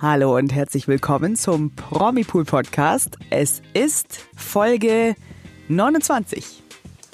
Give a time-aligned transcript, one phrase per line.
[0.00, 3.16] Hallo und herzlich willkommen zum Promipool Podcast.
[3.30, 5.16] Es ist Folge
[5.68, 6.62] 29.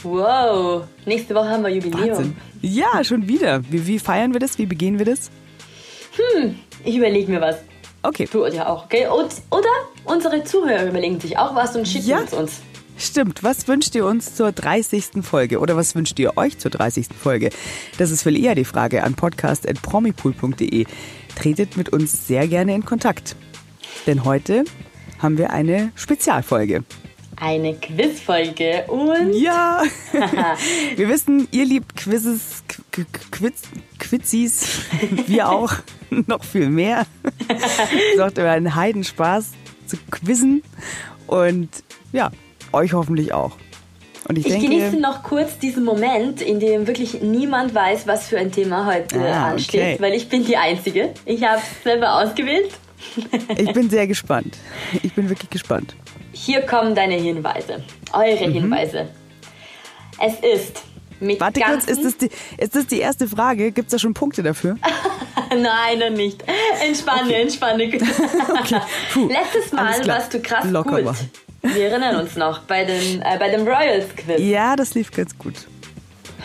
[0.02, 2.08] Wow, nächste Woche haben wir Jubiläum.
[2.10, 2.36] Wahnsinn.
[2.60, 3.62] Ja, schon wieder.
[3.70, 4.58] Wie, wie feiern wir das?
[4.58, 5.30] Wie begehen wir das?
[6.34, 7.56] Hm, ich überlege mir was.
[8.02, 8.28] Okay.
[8.30, 9.06] Du ja auch, okay?
[9.08, 9.68] Und, oder
[10.04, 12.20] unsere Zuhörer überlegen sich auch was und schicken Ja.
[12.22, 12.60] es uns.
[12.98, 13.42] Stimmt.
[13.42, 15.22] Was wünscht ihr uns zur 30.
[15.22, 15.58] Folge?
[15.58, 17.06] Oder was wünscht ihr euch zur 30.
[17.18, 17.50] Folge?
[17.98, 20.84] Das ist viel eher die Frage an podcast.promipool.de.
[21.36, 23.36] Tretet mit uns sehr gerne in Kontakt.
[24.06, 24.64] Denn heute
[25.18, 26.84] haben wir eine Spezialfolge.
[27.36, 29.82] Eine Quizfolge und Ja!
[30.96, 33.62] Wir wissen, ihr liebt Quizzes, Qu- Qu- Quiz,
[33.98, 34.82] Quizzis,
[35.26, 35.72] wir auch,
[36.10, 37.06] noch viel mehr.
[37.48, 39.50] Es macht immer einen Heidenspaß
[39.86, 40.62] zu quizzen
[41.26, 41.68] und
[42.12, 42.30] ja,
[42.72, 43.56] euch hoffentlich auch.
[44.28, 48.26] Und ich, ich denke, genieße noch kurz diesen Moment, in dem wirklich niemand weiß, was
[48.28, 49.96] für ein Thema heute Ah, ansteht, okay.
[50.00, 51.12] weil ich bin die Einzige.
[51.26, 52.70] Ich habe es selber ausgewählt.
[53.56, 54.56] ich bin sehr gespannt.
[55.02, 55.94] Ich bin wirklich gespannt.
[56.32, 59.08] Hier kommen deine Hinweise, eure Hinweise.
[60.18, 60.82] Es ist
[61.20, 61.40] mit Mhm.
[61.40, 62.28] Warte kurz, ist das, die,
[62.58, 63.72] ist das die erste Frage?
[63.72, 64.76] Gibt es da schon Punkte dafür?
[65.50, 66.42] Nein, noch nicht.
[66.84, 67.88] Entspanne, entspanne.
[69.12, 71.04] Puh, Letztes Mal warst du krass Locker gut.
[71.04, 71.30] machen.
[71.64, 74.38] Wir erinnern uns noch bei, den, äh, bei dem Royals Quiz.
[74.38, 75.54] Ja, das lief ganz gut.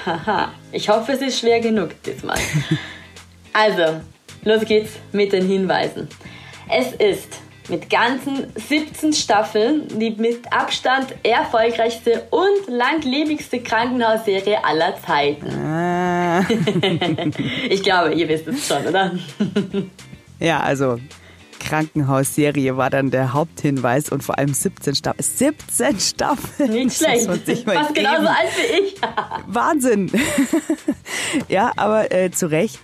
[0.05, 0.53] Haha.
[0.71, 2.37] Ich hoffe, es ist schwer genug diesmal.
[3.53, 4.01] also,
[4.43, 6.07] los geht's mit den Hinweisen.
[6.69, 7.39] Es ist
[7.69, 15.49] mit ganzen 17 Staffeln die mit Abstand erfolgreichste und langlebigste Krankenhausserie aller Zeiten.
[15.49, 16.45] Ah.
[17.69, 19.11] Ich glaube, ihr wisst es schon, oder?
[20.39, 20.99] Ja, also
[21.69, 25.23] Krankenhausserie war dann der Haupthinweis und vor allem 17 Staffeln.
[25.23, 26.71] 17 Staffeln!
[26.71, 27.25] Nicht schlecht.
[27.27, 28.95] Fast genauso alt wie ich.
[29.47, 30.11] Wahnsinn!
[31.47, 32.79] ja, aber äh, zu Recht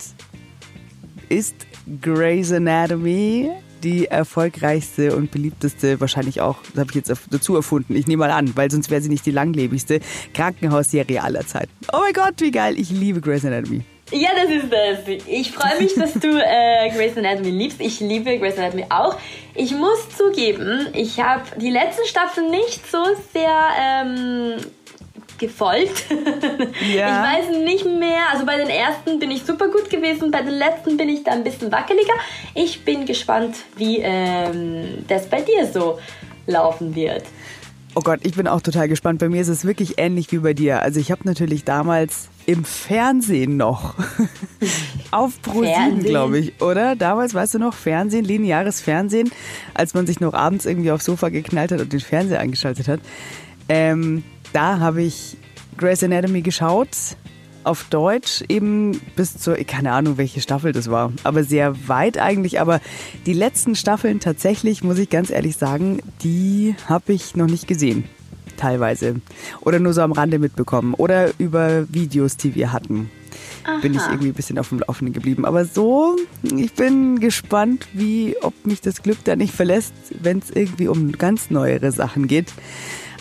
[1.28, 1.54] ist
[2.00, 3.50] Grey's Anatomy
[3.82, 8.30] die erfolgreichste und beliebteste, wahrscheinlich auch, das habe ich jetzt dazu erfunden, ich nehme mal
[8.30, 10.00] an, weil sonst wäre sie nicht die langlebigste
[10.32, 11.70] Krankenhausserie aller Zeiten.
[11.92, 13.84] Oh mein Gott, wie geil, ich liebe Grey's Anatomy.
[14.12, 15.24] Ja, das ist das.
[15.26, 17.80] Ich freue mich, dass du äh, Grey's Anatomy liebst.
[17.80, 19.16] Ich liebe Grey's Anatomy auch.
[19.54, 23.02] Ich muss zugeben, ich habe die letzten Staffeln nicht so
[23.32, 23.50] sehr
[23.80, 24.56] ähm,
[25.38, 26.04] gefolgt.
[26.94, 27.08] Ja.
[27.08, 28.20] Ich weiß nicht mehr.
[28.32, 31.32] Also bei den ersten bin ich super gut gewesen, bei den letzten bin ich da
[31.32, 32.12] ein bisschen wackeliger.
[32.54, 35.98] Ich bin gespannt, wie ähm, das bei dir so
[36.46, 37.24] laufen wird.
[37.94, 39.18] Oh Gott, ich bin auch total gespannt.
[39.20, 40.82] Bei mir ist es wirklich ähnlich wie bei dir.
[40.82, 43.94] Also ich habe natürlich damals im Fernsehen noch
[45.10, 46.04] auf Pro7, Fernsehen?
[46.04, 46.96] glaube ich, oder?
[46.96, 49.30] Damals, weißt du noch, Fernsehen, lineares Fernsehen,
[49.74, 53.00] als man sich noch abends irgendwie aufs Sofa geknallt hat und den Fernseher eingeschaltet hat.
[53.68, 55.36] Ähm, da habe ich
[55.76, 56.88] Grey's Anatomy geschaut.
[57.64, 62.60] Auf Deutsch eben bis zur, keine Ahnung, welche Staffel das war, aber sehr weit eigentlich.
[62.60, 62.80] Aber
[63.26, 68.04] die letzten Staffeln tatsächlich, muss ich ganz ehrlich sagen, die habe ich noch nicht gesehen.
[68.56, 69.16] Teilweise.
[69.60, 70.94] Oder nur so am Rande mitbekommen.
[70.94, 73.10] Oder über Videos, die wir hatten.
[73.82, 74.12] Bin ich Aha.
[74.12, 75.44] irgendwie ein bisschen auf dem Laufenden geblieben.
[75.44, 80.50] Aber so, ich bin gespannt, wie, ob mich das Glück da nicht verlässt, wenn es
[80.50, 82.52] irgendwie um ganz neuere Sachen geht.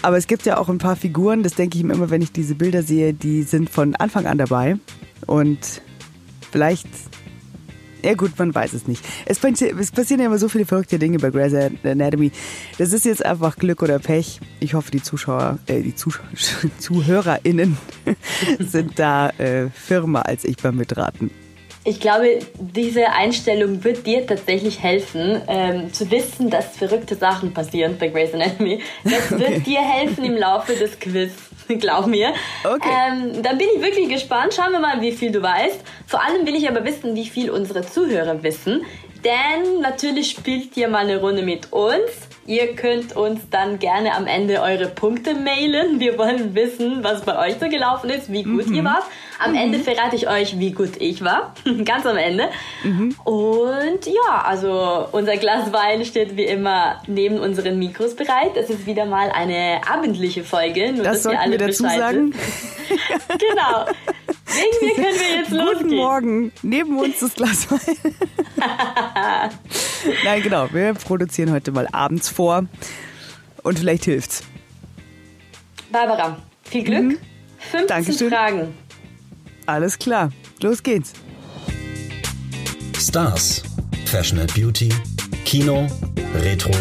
[0.03, 2.31] Aber es gibt ja auch ein paar Figuren, das denke ich mir immer, wenn ich
[2.31, 4.77] diese Bilder sehe, die sind von Anfang an dabei.
[5.25, 5.81] Und
[6.51, 6.87] vielleicht,
[8.05, 9.03] ja gut, man weiß es nicht.
[9.25, 12.31] Es, es passieren ja immer so viele verrückte Dinge bei Grey's Anatomy.
[12.77, 14.39] Das ist jetzt einfach Glück oder Pech.
[14.59, 16.21] Ich hoffe, die Zuschauer, äh, die Zusch
[16.79, 17.77] ZuhörerInnen
[18.59, 21.31] sind da äh, firmer als ich beim Mitraten.
[21.87, 27.97] Ich glaube, diese Einstellung wird dir tatsächlich helfen, ähm, zu wissen, dass verrückte Sachen passieren
[27.99, 28.81] bei Grey's Anatomy.
[29.03, 29.59] Das wird Okay.
[29.59, 31.31] dir helfen im Laufe des Quiz,
[31.79, 32.33] glaub mir.
[32.63, 32.89] Okay.
[32.89, 34.53] Ähm, dann bin ich wirklich gespannt.
[34.53, 35.79] Schauen wir mal, wie viel du weißt.
[36.07, 38.85] Vor allem will ich aber wissen, wie viel unsere Zuhörer wissen.
[39.23, 42.11] Denn natürlich spielt ihr mal eine Runde mit uns.
[42.45, 45.99] Ihr könnt uns dann gerne am Ende eure Punkte mailen.
[45.99, 49.03] Wir wollen wissen, was bei euch so gelaufen ist, wie gut ihr wart.
[49.39, 51.53] Am Ende verrate ich euch, wie gut ich war.
[51.85, 52.49] Ganz am Ende.
[53.23, 58.55] Und ja, also unser Glas Wein steht wie immer neben unseren Mikros bereit.
[58.55, 60.93] Es ist wieder mal eine abendliche Folge.
[60.93, 62.33] Nur, Das dass wir sollten alle wir dazu Bescheid sagen.
[63.39, 63.85] genau.
[64.47, 65.95] Wegen mir können wir jetzt Guten losgehen.
[65.95, 68.15] Morgen, neben uns das Glas Wein.
[70.23, 72.65] Nein, genau, wir produzieren heute mal abends vor
[73.63, 74.43] und vielleicht hilft's.
[75.91, 77.19] Barbara, viel Glück.
[77.71, 77.87] 15 Mhm.
[77.87, 78.29] Dankeschön.
[78.29, 78.84] Fragen.
[79.65, 80.31] Alles klar,
[80.61, 81.13] los geht's.
[82.97, 83.63] Stars,
[84.05, 84.89] Fashion and Beauty,
[85.43, 85.87] Kino,
[86.35, 86.71] Retro,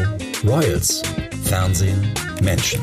[0.45, 1.03] Royals,
[1.45, 2.81] Fernsehen, Menschen.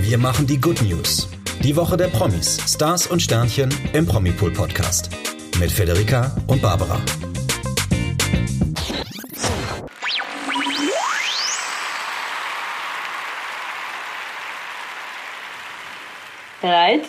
[0.00, 1.28] Wir machen die Good News.
[1.62, 5.10] Die Woche der Promis, Stars und Sternchen im Promipool Podcast
[5.58, 7.00] mit Federica und Barbara.
[16.60, 17.08] Bereit?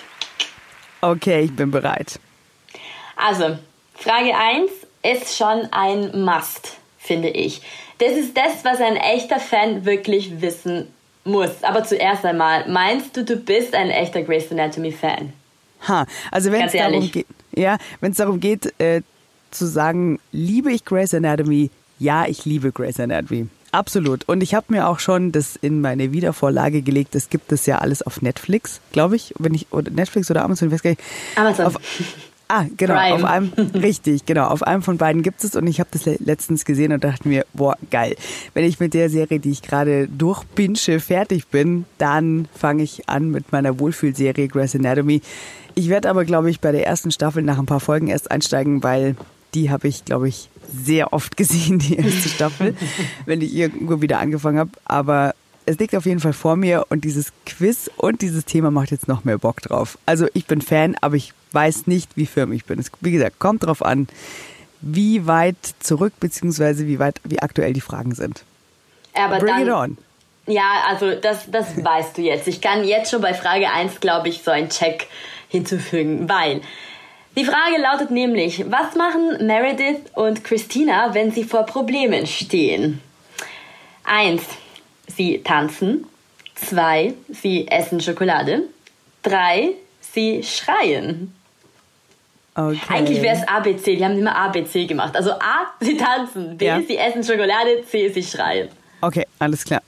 [1.01, 2.19] Okay, ich bin bereit.
[3.15, 3.57] Also,
[3.95, 4.71] Frage 1
[5.03, 7.61] ist schon ein Must, finde ich.
[7.99, 10.87] Das ist das, was ein echter Fan wirklich wissen
[11.23, 11.63] muss.
[11.63, 15.33] Aber zuerst einmal, meinst du, du bist ein echter Grey's Anatomy Fan?
[15.87, 19.01] Ha, also wenn es darum geht, ja, wenn es darum geht, äh,
[19.51, 21.71] zu sagen, liebe ich Grey's Anatomy?
[21.97, 23.47] Ja, ich liebe Grey's Anatomy.
[23.71, 24.27] Absolut.
[24.27, 27.15] Und ich habe mir auch schon das in meine Wiedervorlage gelegt.
[27.15, 29.33] Das gibt es ja alles auf Netflix, glaube ich.
[29.37, 31.01] Wenn ich oder Netflix oder Amazon, ich weiß gar nicht.
[31.35, 31.65] Amazon.
[31.67, 31.75] Auf,
[32.47, 32.95] ah, genau.
[32.95, 33.15] Prime.
[33.15, 34.47] Auf einem, richtig, genau.
[34.47, 37.45] Auf einem von beiden gibt es und ich habe das letztens gesehen und dachte mir,
[37.53, 38.15] boah, geil.
[38.53, 43.29] Wenn ich mit der Serie, die ich gerade durchbinsche, fertig bin, dann fange ich an
[43.29, 45.21] mit meiner Wohlfühlserie Grey's Anatomy.
[45.75, 48.83] Ich werde aber, glaube ich, bei der ersten Staffel nach ein paar Folgen erst einsteigen,
[48.83, 49.15] weil
[49.53, 52.75] die habe ich, glaube ich, sehr oft gesehen, die erste Staffel,
[53.25, 54.71] wenn ich irgendwo wieder angefangen habe.
[54.85, 55.33] Aber
[55.65, 59.07] es liegt auf jeden Fall vor mir und dieses Quiz und dieses Thema macht jetzt
[59.07, 59.97] noch mehr Bock drauf.
[60.05, 62.79] Also ich bin Fan, aber ich weiß nicht, wie firm ich bin.
[62.79, 64.07] Es, wie gesagt, kommt drauf an,
[64.81, 68.43] wie weit zurück beziehungsweise wie weit, wie aktuell die Fragen sind.
[69.13, 69.97] Aber Bring dann, it on.
[70.47, 72.47] Ja, also das, das weißt du jetzt.
[72.47, 75.07] Ich kann jetzt schon bei Frage 1, glaube ich, so einen Check
[75.49, 76.61] hinzufügen, weil
[77.39, 82.99] die Frage lautet nämlich, was machen Meredith und Christina, wenn sie vor Problemen stehen?
[84.03, 84.43] Eins,
[85.07, 86.05] sie tanzen.
[86.55, 88.63] Zwei, sie essen Schokolade.
[89.23, 89.69] Drei,
[90.01, 91.33] sie schreien.
[92.55, 92.77] Okay.
[92.89, 95.15] Eigentlich wäre es ABC, die haben immer ABC gemacht.
[95.15, 96.81] Also A, sie tanzen, B, ja.
[96.81, 98.67] sie essen Schokolade, C, sie schreien.
[98.99, 99.81] Okay, alles klar.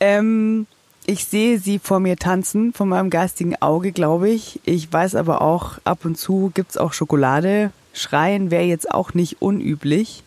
[0.00, 0.66] Ähm,
[1.10, 4.60] ich sehe sie vor mir tanzen, von meinem geistigen Auge, glaube ich.
[4.64, 7.72] Ich weiß aber auch, ab und zu gibt es auch Schokolade.
[7.92, 10.22] Schreien wäre jetzt auch nicht unüblich,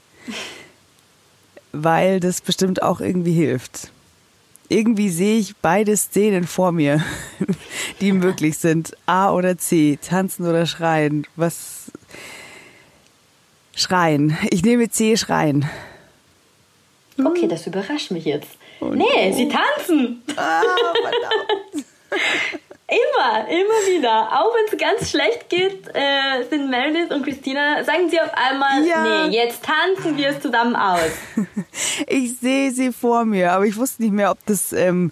[1.72, 3.92] weil das bestimmt auch irgendwie hilft.
[4.68, 7.02] Irgendwie sehe ich beide Szenen vor mir,
[8.02, 8.98] die möglich sind.
[9.06, 11.26] A oder C, tanzen oder schreien.
[11.38, 11.94] Was?
[13.74, 14.38] Schreien.
[14.50, 15.70] Ich nehme C, schreien.
[17.24, 18.50] Okay, das überrascht mich jetzt.
[18.90, 19.36] Oh nee, no.
[19.36, 20.24] sie tanzen.
[20.36, 20.62] Ah,
[20.94, 21.86] verdammt.
[22.94, 24.28] immer, immer wieder.
[24.32, 28.86] Auch wenn es ganz schlecht geht, äh, sind Meredith und Christina, sagen sie auf einmal,
[28.86, 29.28] ja.
[29.28, 31.12] nee, jetzt tanzen wir es zusammen aus.
[32.08, 34.74] ich sehe sie vor mir, aber ich wusste nicht mehr, ob das...
[34.74, 35.12] Ähm,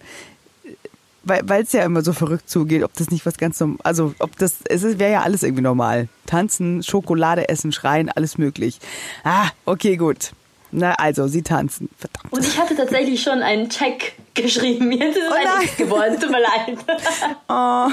[1.24, 4.36] weil es ja immer so verrückt zugeht, ob das nicht was ganz normal, also ob
[4.38, 6.08] das, es wäre ja alles irgendwie normal.
[6.26, 8.80] Tanzen, Schokolade essen, schreien, alles möglich.
[9.22, 10.32] Ah, okay, gut.
[10.72, 11.90] Na, also, sie tanzen.
[11.98, 12.32] Verdammt.
[12.32, 14.90] Und ich hatte tatsächlich schon einen Check geschrieben.
[14.90, 16.18] Jetzt ist es oh ein X geworden.
[16.18, 16.78] Tut mir leid.
[17.48, 17.88] oh.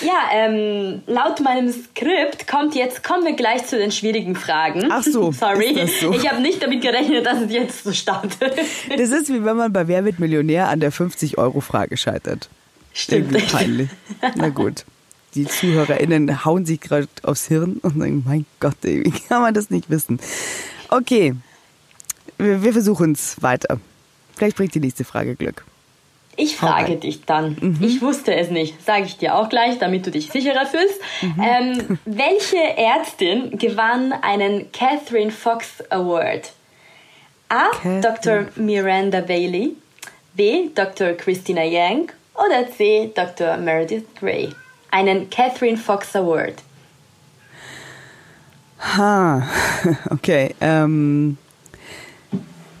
[0.00, 4.88] Ja, ähm, laut meinem Skript kommt jetzt, kommen wir gleich zu den schwierigen Fragen.
[4.90, 5.32] Ach so.
[5.32, 5.88] Sorry.
[6.00, 6.12] So?
[6.12, 8.54] Ich habe nicht damit gerechnet, dass es jetzt so startet.
[8.96, 12.48] Das ist wie wenn man bei Wer wird Millionär an der 50-Euro-Frage scheitert.
[12.92, 13.32] Stimmt.
[13.32, 13.88] Irgendwie peinlich.
[14.36, 14.84] Na gut.
[15.34, 19.52] Die ZuhörerInnen hauen sich gerade aufs Hirn und sagen, mein Gott, ey, wie kann man
[19.52, 20.18] das nicht wissen?
[20.88, 21.34] Okay,
[22.38, 23.78] wir, wir versuchen es weiter.
[24.36, 25.64] Vielleicht bringt die nächste Frage Glück.
[26.36, 27.56] Ich frage dich dann.
[27.58, 27.78] Mhm.
[27.80, 31.00] Ich wusste es nicht, sage ich dir auch gleich, damit du dich sicherer fühlst.
[31.22, 31.42] Mhm.
[31.42, 36.52] Ähm, welche Ärztin gewann einen Catherine Fox Award?
[37.48, 37.70] A.
[37.70, 38.00] Catherine.
[38.02, 38.46] Dr.
[38.62, 39.76] Miranda Bailey,
[40.34, 40.68] B.
[40.74, 41.14] Dr.
[41.14, 43.10] Christina Yang oder C.
[43.14, 43.56] Dr.
[43.56, 44.50] Meredith Grey?
[44.90, 46.56] Einen Catherine Fox Award.
[48.78, 49.42] Ha,
[50.10, 50.54] okay.
[50.60, 51.38] Ähm,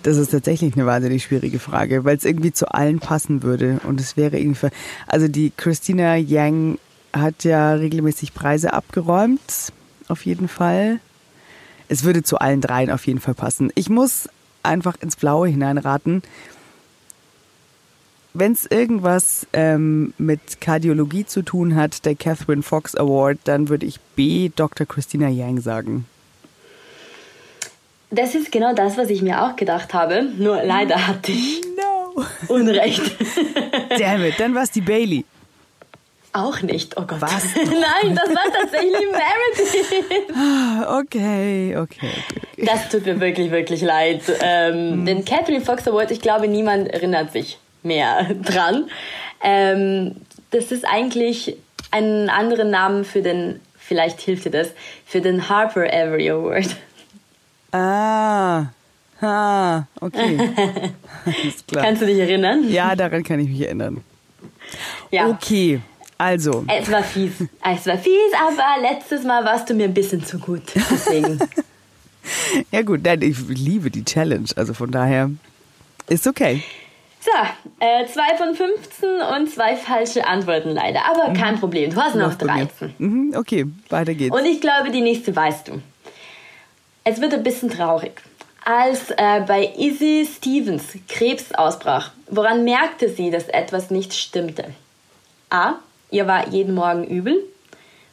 [0.06, 3.80] das ist tatsächlich eine wahnsinnig schwierige Frage, weil es irgendwie zu allen passen würde.
[3.82, 4.68] Und es wäre irgendwie.
[5.08, 6.78] Also die Christina Yang
[7.12, 9.72] hat ja regelmäßig Preise abgeräumt,
[10.06, 11.00] auf jeden Fall.
[11.88, 13.72] Es würde zu allen dreien auf jeden Fall passen.
[13.74, 14.28] Ich muss
[14.62, 16.22] einfach ins Blaue hineinraten.
[18.32, 23.86] Wenn es irgendwas ähm, mit Kardiologie zu tun hat, der Catherine Fox Award, dann würde
[23.86, 24.50] ich B.
[24.54, 24.86] Dr.
[24.86, 26.04] Christina Yang sagen.
[28.10, 30.22] Das ist genau das, was ich mir auch gedacht habe.
[30.22, 32.24] Nur leider hatte ich no.
[32.48, 33.02] Unrecht.
[33.98, 35.24] Damn it, dann war es die Bailey.
[36.36, 37.22] Auch nicht, oh Gott.
[37.22, 37.44] Was?
[37.54, 40.34] Nein, das war tatsächlich Meredith.
[40.34, 42.10] Ah, okay, okay,
[42.52, 42.66] okay.
[42.66, 44.20] Das tut mir wirklich, wirklich leid.
[44.42, 45.06] Ähm, mhm.
[45.06, 48.90] Den Catherine Fox Award, ich glaube, niemand erinnert sich mehr dran.
[49.42, 50.16] Ähm,
[50.50, 51.56] das ist eigentlich
[51.90, 54.72] ein anderer Name für den, vielleicht hilft dir das,
[55.06, 56.76] für den Harper Avery Award.
[57.72, 58.66] Ah.
[59.20, 60.36] Ah, okay.
[61.72, 62.68] Kannst du dich erinnern?
[62.68, 64.02] Ja, daran kann ich mich erinnern.
[65.10, 65.28] Ja.
[65.28, 65.80] Okay,
[66.18, 66.64] also.
[66.68, 67.32] Es war fies.
[67.40, 70.62] Es war fies, aber letztes Mal warst du mir ein bisschen zu gut.
[70.74, 71.38] Deswegen.
[72.70, 74.48] ja, gut, nein, ich liebe die Challenge.
[74.56, 75.30] Also von daher
[76.08, 76.62] ist okay.
[77.20, 77.30] So,
[77.80, 81.00] äh, zwei von 15 und zwei falsche Antworten leider.
[81.06, 82.46] Aber kein Problem, du hast noch mir.
[82.46, 82.94] 13.
[82.98, 84.36] Mhm, okay, weiter geht's.
[84.36, 85.82] Und ich glaube, die nächste weißt du.
[87.08, 88.20] Es wird ein bisschen traurig.
[88.64, 94.64] Als äh, bei Izzy Stevens Krebs ausbrach, woran merkte sie, dass etwas nicht stimmte?
[95.48, 95.74] A.
[96.10, 97.44] Ihr war jeden Morgen übel.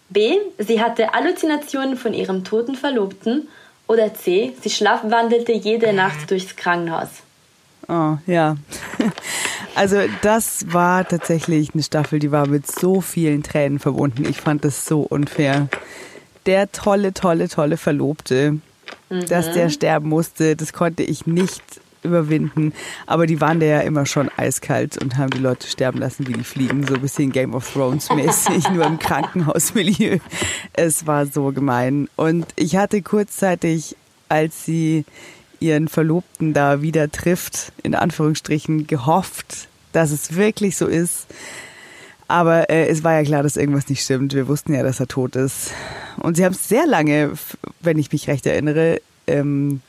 [0.09, 0.37] B.
[0.59, 3.47] Sie hatte Halluzinationen von ihrem toten Verlobten.
[3.87, 4.53] Oder C.
[4.61, 7.09] Sie schlafwandelte jede Nacht durchs Krankenhaus.
[7.87, 8.55] Oh, ja.
[9.75, 14.23] Also das war tatsächlich eine Staffel, die war mit so vielen Tränen verbunden.
[14.29, 15.67] Ich fand das so unfair.
[16.45, 18.59] Der tolle, tolle, tolle Verlobte,
[19.29, 21.61] dass der sterben musste, das konnte ich nicht
[22.03, 22.73] überwinden.
[23.05, 26.33] Aber die waren da ja immer schon eiskalt und haben die Leute sterben lassen wie
[26.33, 26.85] die Fliegen.
[26.85, 30.19] So ein bisschen Game of Thrones mäßig, nur im Krankenhausmilieu.
[30.73, 32.09] Es war so gemein.
[32.15, 33.95] Und ich hatte kurzzeitig,
[34.29, 35.05] als sie
[35.59, 41.27] ihren Verlobten da wieder trifft, in Anführungsstrichen, gehofft, dass es wirklich so ist.
[42.33, 44.33] Aber äh, es war ja klar, dass irgendwas nicht stimmt.
[44.33, 45.71] Wir wussten ja, dass er tot ist.
[46.17, 47.33] Und sie haben es sehr lange,
[47.79, 49.81] wenn ich mich recht erinnere, ähm,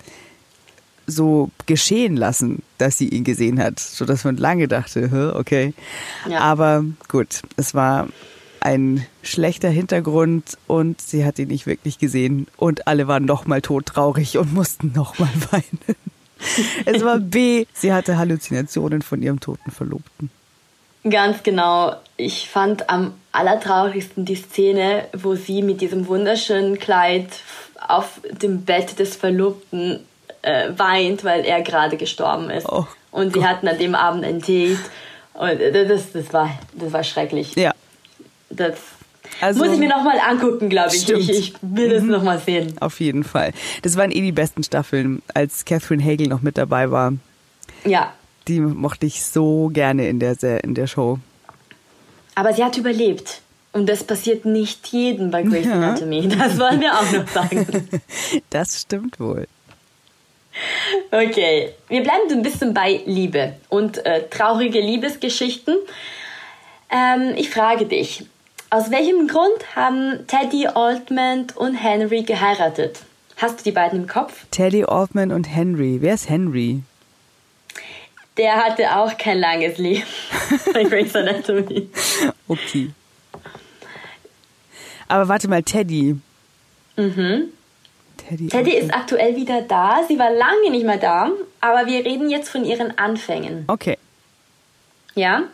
[1.07, 5.73] so geschehen lassen, dass sie ihn gesehen hat, so dass man lange dachte, "Hä, okay.
[6.29, 6.41] Ja.
[6.41, 8.09] Aber gut, es war
[8.61, 14.37] ein schlechter Hintergrund und sie hat ihn nicht wirklich gesehen und alle waren nochmal todtraurig
[14.37, 15.81] und mussten nochmal weinen.
[16.85, 20.29] Es war B, sie hatte Halluzinationen von ihrem toten Verlobten.
[21.08, 21.94] Ganz genau.
[22.16, 27.28] Ich fand am allertraurigsten die Szene, wo sie mit diesem wunderschönen Kleid
[27.87, 30.00] auf dem Bett des Verlobten
[30.42, 32.66] äh, weint, weil er gerade gestorben ist.
[32.68, 34.78] Oh und sie hatten an dem Abend ein Date.
[35.34, 37.54] Und äh, das, das, war, das war schrecklich.
[37.56, 37.73] Ja,
[38.50, 38.78] Das
[39.40, 41.08] Also- muss ich mir nochmal angucken, glaube ich.
[41.11, 42.75] Ich, ich will das noch nochmal sehen.
[42.80, 43.52] auf jeden Fall.
[43.82, 47.12] Das waren eh die besten Staffeln, als Catherine Hagel noch mit dabei war.
[47.84, 48.12] Ja,
[48.49, 51.19] Die mochte ich so gerne in der, Se- in der Show.
[52.35, 53.41] aber sie hat überlebt.
[53.73, 55.73] Und das passiert nicht jedem bei Grey's Ja.
[55.73, 56.29] Anatomy.
[56.29, 57.67] Das wollen wir auch noch sagen.
[58.51, 59.49] Das stimmt wohl.
[61.11, 65.75] Okay, wir bleiben ein bisschen bei Liebe und äh, traurige Liebesgeschichten.
[66.91, 68.25] Ähm, ich frage dich,
[68.71, 73.01] aus welchem Grund haben Teddy Altman und Henry geheiratet?
[73.37, 74.47] Hast du die beiden im Kopf?
[74.53, 75.99] Teddy Altman und Henry.
[76.01, 76.83] Wer ist Henry?
[78.37, 80.03] Der hatte auch kein langes Leben
[80.73, 81.88] bei Grey's Anatomy.
[82.49, 82.91] Okay.
[85.07, 86.17] Aber warte mal, Teddy.
[86.97, 87.49] Mhm.
[88.17, 90.00] Teddy, Teddy ist aktuell wieder da.
[90.09, 93.64] Sie war lange nicht mehr da, aber wir reden jetzt von ihren Anfängen.
[93.67, 93.99] Okay.
[95.14, 95.45] Ja?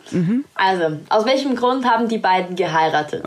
[0.55, 3.23] Also, aus welchem Grund haben die beiden geheiratet?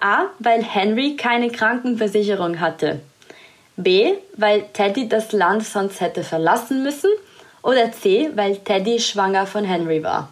[0.00, 3.00] A, weil Henry keine Krankenversicherung hatte.
[3.76, 7.10] B, weil Teddy das Land sonst hätte verlassen müssen.
[7.64, 10.28] Oder C, weil Teddy schwanger von Henry war.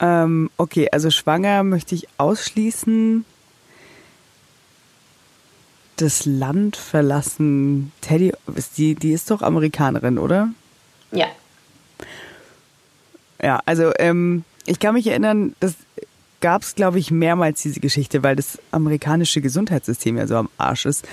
[0.00, 3.26] Ähm, okay, also schwanger möchte ich ausschließen.
[5.98, 7.92] Das Land verlassen.
[8.00, 8.32] Teddy,
[8.78, 10.48] die, die ist doch Amerikanerin, oder?
[11.12, 11.26] Ja.
[13.42, 15.74] Ja, also ähm, ich kann mich erinnern, das
[16.40, 20.86] gab es, glaube ich, mehrmals diese Geschichte, weil das amerikanische Gesundheitssystem ja so am Arsch
[20.86, 21.06] ist.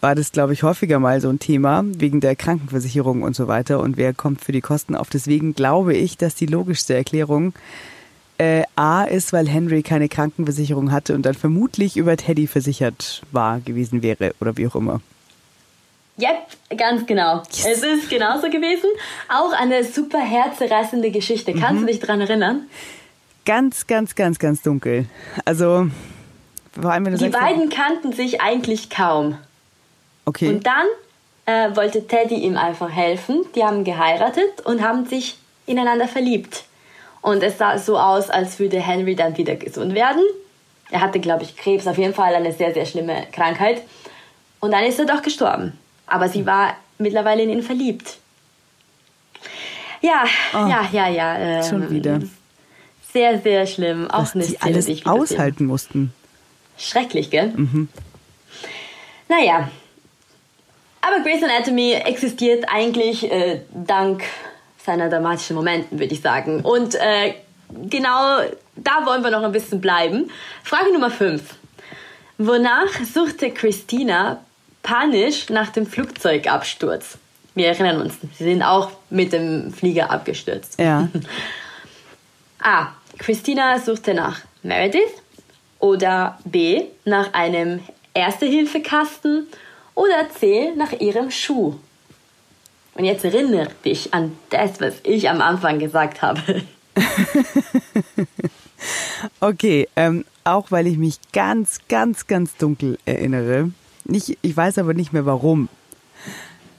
[0.00, 3.80] War das, glaube ich, häufiger mal so ein Thema wegen der Krankenversicherung und so weiter
[3.80, 5.08] und wer kommt für die Kosten auf.
[5.10, 7.54] Deswegen glaube ich, dass die logischste Erklärung
[8.38, 13.60] äh, A ist, weil Henry keine Krankenversicherung hatte und dann vermutlich über Teddy versichert war
[13.60, 15.00] gewesen wäre oder wie auch immer.
[16.18, 17.42] Yep, ganz genau.
[17.50, 18.88] Es ist genauso gewesen.
[19.28, 21.52] Auch eine super herzerreißende Geschichte.
[21.52, 22.66] Kannst du dich dran erinnern?
[23.44, 25.06] Ganz, ganz, ganz, ganz dunkel.
[25.44, 25.88] Also,
[26.72, 29.36] vor allem, wenn du Die sagst, beiden kannten sich eigentlich kaum.
[30.26, 30.48] Okay.
[30.48, 30.86] Und dann
[31.46, 33.44] äh, wollte Teddy ihm einfach helfen.
[33.54, 36.64] Die haben geheiratet und haben sich ineinander verliebt.
[37.22, 40.22] Und es sah so aus, als würde Henry dann wieder gesund werden.
[40.90, 43.82] Er hatte, glaube ich, Krebs, auf jeden Fall eine sehr, sehr schlimme Krankheit.
[44.60, 45.76] Und dann ist er doch gestorben.
[46.06, 48.18] Aber sie war mittlerweile in ihn verliebt.
[50.00, 51.38] Ja, ja, ja, ja.
[51.38, 51.64] ähm.
[51.64, 52.20] Schon wieder.
[53.12, 54.08] Sehr, sehr schlimm.
[54.10, 56.12] Auch was die Szene, alles aushalten mussten.
[56.78, 57.52] Schrecklich, gell?
[59.28, 59.68] Naja.
[61.06, 64.24] Aber Grey's Anatomy existiert eigentlich äh, dank
[64.84, 66.62] seiner dramatischen Momenten, würde ich sagen.
[66.62, 67.34] Und äh,
[67.88, 68.40] genau
[68.76, 70.30] da wollen wir noch ein bisschen bleiben.
[70.64, 71.42] Frage Nummer 5.
[72.38, 74.40] Wonach suchte Christina
[74.82, 77.18] panisch nach dem Flugzeugabsturz?
[77.54, 80.78] Wir erinnern uns, sie sind auch mit dem Flieger abgestürzt.
[80.78, 81.08] Ja.
[82.62, 82.88] A.
[83.18, 85.22] Christina suchte nach Meredith
[85.78, 86.84] oder B.
[87.04, 87.80] nach einem
[88.12, 89.46] Erste-Hilfe-Kasten
[89.96, 90.72] oder C.
[90.76, 91.74] nach ihrem Schuh.
[92.94, 96.62] Und jetzt erinnere dich an das, was ich am Anfang gesagt habe.
[99.40, 103.72] okay, ähm, auch weil ich mich ganz, ganz, ganz dunkel erinnere.
[104.04, 105.68] Nicht, ich weiß aber nicht mehr warum.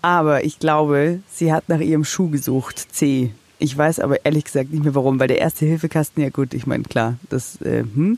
[0.01, 3.31] Aber ich glaube, sie hat nach ihrem Schuh gesucht, C.
[3.59, 6.65] Ich weiß aber ehrlich gesagt nicht mehr warum, weil der erste Hilfekasten, ja gut, ich
[6.65, 8.17] meine, klar, das, äh, hm.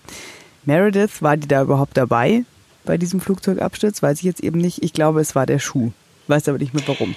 [0.66, 2.44] Meredith, war die da überhaupt dabei
[2.90, 4.02] bei diesem Flugzeugabsturz?
[4.02, 4.84] Weiß ich jetzt eben nicht.
[4.84, 5.92] Ich glaube, es war der Schuh.
[6.26, 7.16] Weiß aber nicht mehr warum.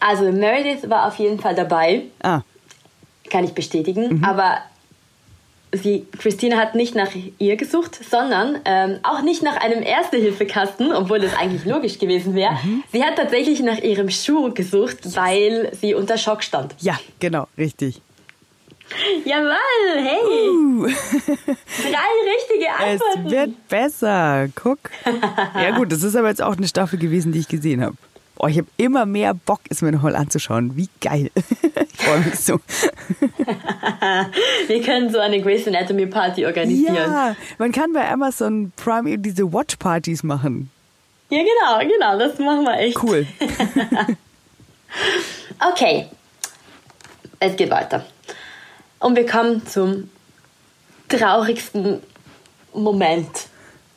[0.00, 2.02] Also Meredith war auf jeden Fall dabei.
[2.24, 2.40] Ah.
[3.30, 4.18] Kann ich bestätigen.
[4.18, 4.24] Mhm.
[4.24, 4.58] Aber
[5.70, 11.20] sie, Christine hat nicht nach ihr gesucht, sondern ähm, auch nicht nach einem Erste-Hilfe-Kasten, obwohl
[11.20, 12.54] das eigentlich logisch gewesen wäre.
[12.64, 12.82] Mhm.
[12.90, 16.74] Sie hat tatsächlich nach ihrem Schuh gesucht, weil sie unter Schock stand.
[16.80, 18.02] Ja, genau, richtig.
[19.24, 20.48] Jawoll, hey!
[20.48, 20.86] Uh.
[20.86, 23.26] Drei richtige Antworten.
[23.26, 24.78] Es wird besser, guck.
[25.54, 27.96] Ja gut, das ist aber jetzt auch eine Staffel gewesen, die ich gesehen habe.
[28.38, 30.76] Oh, ich habe immer mehr Bock, es mir nochmal anzuschauen.
[30.76, 31.30] Wie geil.
[31.36, 32.60] ich freue mich so.
[34.66, 36.94] Wir können so eine Grey's Anatomy Party organisieren.
[36.94, 40.70] Ja, man kann bei Amazon Prime eben diese Watch-Partys machen.
[41.30, 43.02] Ja, genau, genau, das machen wir echt.
[43.02, 43.26] Cool.
[45.72, 46.06] okay,
[47.40, 48.04] es geht weiter.
[49.06, 50.10] Und wir kommen zum
[51.08, 52.00] traurigsten
[52.74, 53.46] Moment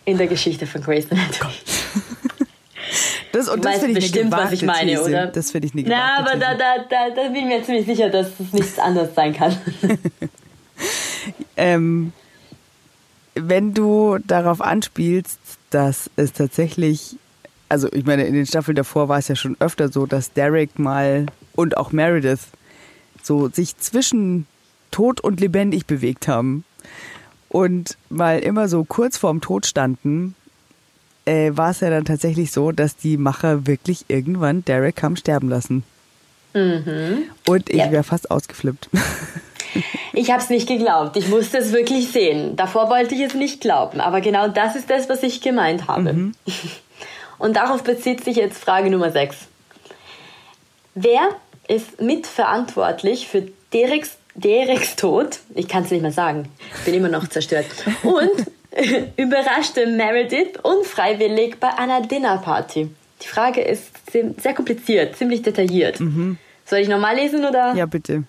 [0.05, 1.53] in der Geschichte von Grey's Anatomy.
[3.31, 5.03] Das, und das finde ich bestimmt, was ich meine, These.
[5.03, 5.27] oder?
[5.27, 8.09] Das finde ich nicht Na, aber da, da, da, da bin ich mir ziemlich sicher,
[8.09, 9.55] dass es nichts anderes sein kann.
[11.55, 12.11] ähm,
[13.35, 15.39] wenn du darauf anspielst,
[15.69, 17.17] dass es tatsächlich,
[17.69, 20.79] also ich meine, in den Staffeln davor war es ja schon öfter so, dass Derek
[20.79, 22.47] mal und auch Meredith
[23.21, 24.47] so sich zwischen
[24.91, 26.63] tot und lebendig bewegt haben
[27.49, 30.35] und mal immer so kurz vorm Tod standen,
[31.25, 35.49] äh, war es ja dann tatsächlich so, dass die Macher wirklich irgendwann Derek haben sterben
[35.49, 35.83] lassen.
[36.53, 37.23] Mhm.
[37.47, 37.91] Und ich ja.
[37.91, 38.89] wäre fast ausgeflippt.
[40.13, 41.15] Ich habe es nicht geglaubt.
[41.15, 42.55] Ich musste es wirklich sehen.
[42.55, 44.01] Davor wollte ich es nicht glauben.
[44.01, 46.13] Aber genau das ist das, was ich gemeint habe.
[46.13, 46.35] Mhm.
[47.37, 49.37] Und darauf bezieht sich jetzt Frage Nummer 6.
[50.95, 51.29] Wer
[51.67, 56.49] ist mitverantwortlich für Dereks Dereks Tod, ich kann es nicht mehr sagen,
[56.85, 57.65] bin immer noch zerstört,
[58.03, 58.47] und
[59.17, 62.89] überraschte Meredith unfreiwillig bei einer Dinnerparty.
[63.21, 65.99] Die Frage ist sehr kompliziert, ziemlich detailliert.
[65.99, 66.37] Mhm.
[66.65, 67.73] Soll ich nochmal lesen oder?
[67.75, 68.23] Ja, bitte.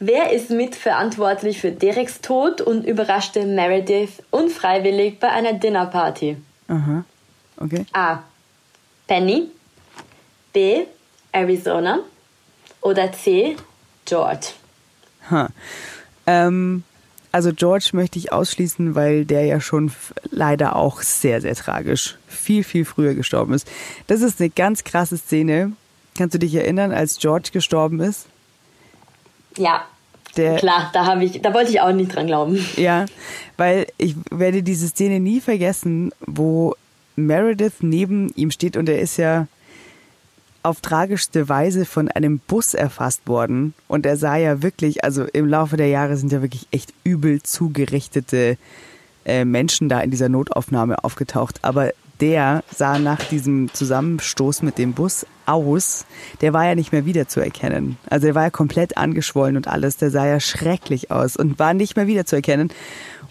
[0.00, 6.36] Wer ist mitverantwortlich für Dereks Tod und überraschte Meredith unfreiwillig bei einer Dinnerparty?
[6.68, 7.04] Aha.
[7.56, 7.84] Okay.
[7.92, 8.22] A.
[9.08, 9.50] Penny.
[10.52, 10.84] B.
[11.32, 11.98] Arizona.
[12.80, 13.56] Oder C.
[14.04, 14.50] George.
[16.26, 16.84] Ähm,
[17.32, 19.92] also George möchte ich ausschließen, weil der ja schon
[20.30, 23.66] leider auch sehr, sehr tragisch viel, viel früher gestorben ist.
[24.06, 25.72] Das ist eine ganz krasse Szene.
[26.16, 28.26] Kannst du dich erinnern, als George gestorben ist?
[29.56, 29.84] Ja.
[30.36, 32.64] Der, Klar, da habe ich, da wollte ich auch nicht dran glauben.
[32.76, 33.06] Ja,
[33.56, 36.76] weil ich werde diese Szene nie vergessen, wo
[37.16, 39.46] Meredith neben ihm steht und er ist ja
[40.62, 43.74] auf tragischste Weise von einem Bus erfasst worden.
[43.86, 47.42] Und er sah ja wirklich, also im Laufe der Jahre sind ja wirklich echt übel
[47.42, 48.58] zugerichtete
[49.24, 51.60] äh, Menschen da in dieser Notaufnahme aufgetaucht.
[51.62, 56.04] Aber der sah nach diesem Zusammenstoß mit dem Bus aus,
[56.40, 57.96] der war ja nicht mehr wiederzuerkennen.
[58.10, 61.74] Also er war ja komplett angeschwollen und alles, der sah ja schrecklich aus und war
[61.74, 62.70] nicht mehr wiederzuerkennen.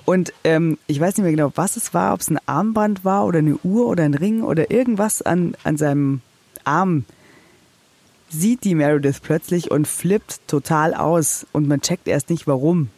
[0.06, 3.26] Und ähm, ich weiß nicht mehr genau, was es war, ob es ein Armband war
[3.26, 6.22] oder eine Uhr oder ein Ring oder irgendwas an, an seinem
[6.64, 7.04] Arm
[8.30, 12.90] sieht die Meredith plötzlich und flippt total aus und man checkt erst nicht warum.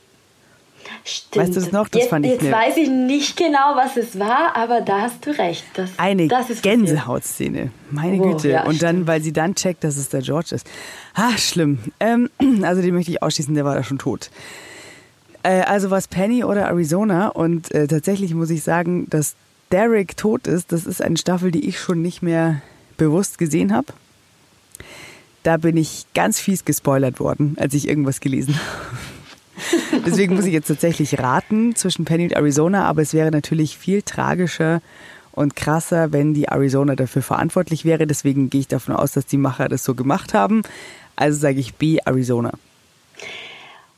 [1.03, 1.35] Stimmt.
[1.35, 1.87] Weißt du das noch?
[1.89, 5.01] Das jetzt, fand ich jetzt ne weiß ich nicht genau, was es war, aber da
[5.01, 5.63] hast du recht.
[5.73, 7.71] Das, eine das ist Gänsehautszene.
[7.91, 8.49] Meine oh, Güte.
[8.49, 10.67] Ja, und dann, weil sie dann checkt, dass es der George ist.
[11.13, 11.79] Ah, schlimm.
[11.99, 12.29] Ähm,
[12.63, 14.31] also den möchte ich ausschließen, der war da schon tot.
[15.43, 19.35] Äh, also was Penny oder Arizona und äh, tatsächlich muss ich sagen, dass
[19.71, 22.61] Derek tot ist, das ist eine Staffel, die ich schon nicht mehr
[22.97, 23.93] bewusst gesehen habe
[25.43, 30.03] da bin ich ganz fies gespoilert worden, als ich irgendwas gelesen habe.
[30.05, 34.01] Deswegen muss ich jetzt tatsächlich raten zwischen Penny und Arizona, aber es wäre natürlich viel
[34.01, 34.81] tragischer
[35.31, 38.07] und krasser, wenn die Arizona dafür verantwortlich wäre.
[38.07, 40.63] Deswegen gehe ich davon aus, dass die Macher das so gemacht haben.
[41.15, 42.51] Also sage ich B, Arizona.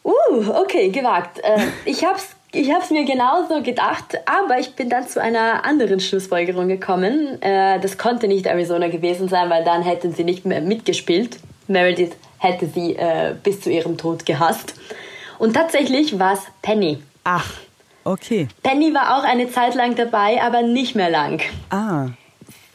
[0.03, 1.39] Uh, okay, gewagt.
[1.43, 5.21] Äh, ich habe es ich habe es mir genauso gedacht, aber ich bin dann zu
[5.21, 7.41] einer anderen Schlussfolgerung gekommen.
[7.41, 11.37] Äh, das konnte nicht Arizona gewesen sein, weil dann hätten sie nicht mehr mitgespielt.
[11.67, 14.75] Meredith hätte sie äh, bis zu ihrem Tod gehasst.
[15.39, 17.01] Und tatsächlich war es Penny.
[17.23, 17.53] Ach,
[18.03, 18.47] okay.
[18.63, 21.41] Penny war auch eine Zeit lang dabei, aber nicht mehr lang.
[21.69, 22.07] Ah.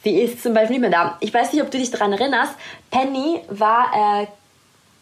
[0.03, 1.17] Sie ist zum Beispiel nicht mehr da.
[1.19, 2.53] Ich weiß nicht, ob du dich daran erinnerst.
[2.89, 4.27] Penny war äh,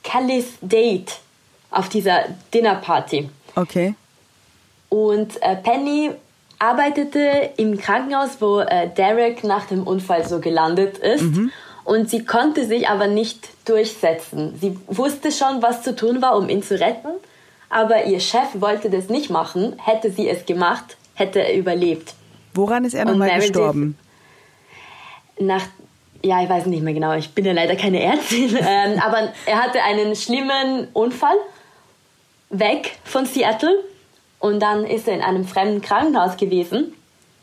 [0.03, 1.19] Callys Date
[1.71, 3.29] auf dieser Dinnerparty.
[3.55, 3.95] Okay.
[4.95, 6.11] Und äh, Penny
[6.57, 11.25] arbeitete im Krankenhaus, wo äh, Derek nach dem Unfall so gelandet ist.
[11.83, 14.57] Und sie konnte sich aber nicht durchsetzen.
[14.61, 17.09] Sie wusste schon, was zu tun war, um ihn zu retten.
[17.69, 19.75] Aber ihr Chef wollte das nicht machen.
[19.83, 22.13] Hätte sie es gemacht, hätte er überlebt.
[22.53, 23.97] Woran ist er nochmal gestorben?
[25.37, 25.63] Nach,
[26.23, 29.61] ja, ich weiß nicht mehr genau, ich bin ja leider keine Ärztin, ähm, aber er
[29.61, 31.35] hatte einen schlimmen Unfall
[32.49, 33.83] weg von Seattle
[34.45, 36.93] und dann ist er in einem fremden Krankenhaus gewesen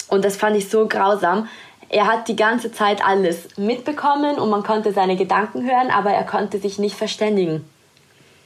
[0.06, 1.48] und das fand ich so grausam.
[1.88, 6.22] Er hat die ganze Zeit alles mitbekommen und man konnte seine Gedanken hören, aber er
[6.22, 7.68] konnte sich nicht verständigen.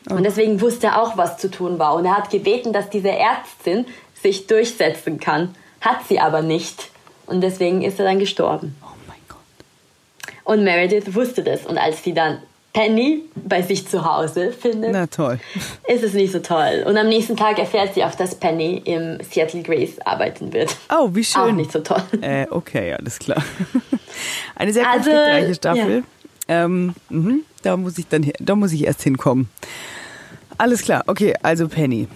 [0.09, 1.97] Und deswegen wusste er auch, was zu tun war.
[1.97, 3.85] Und er hat gebeten, dass diese Ärztin
[4.23, 5.55] sich durchsetzen kann.
[5.83, 6.89] Hat sie aber nicht.
[7.27, 8.75] Und deswegen ist er dann gestorben.
[8.83, 9.39] Oh mein Gott.
[10.45, 11.67] Und Meredith wusste das.
[11.67, 12.39] Und als sie dann
[12.77, 15.41] Penny bei sich zu Hause findet, Na toll.
[15.89, 16.85] ist es nicht so toll.
[16.87, 20.77] Und am nächsten Tag erfährt sie auch, dass Penny im Seattle Grace arbeiten wird.
[20.95, 21.41] Oh, wie schön.
[21.41, 22.03] Auch nicht so toll.
[22.21, 23.43] Äh, okay, alles klar.
[24.57, 26.03] Eine sehr Also, konfliktreiche Staffel.
[26.49, 29.49] Ähm, mhm, da muss ich dann, da muss ich erst hinkommen.
[30.59, 31.03] Alles klar.
[31.07, 32.09] Okay, also Penny.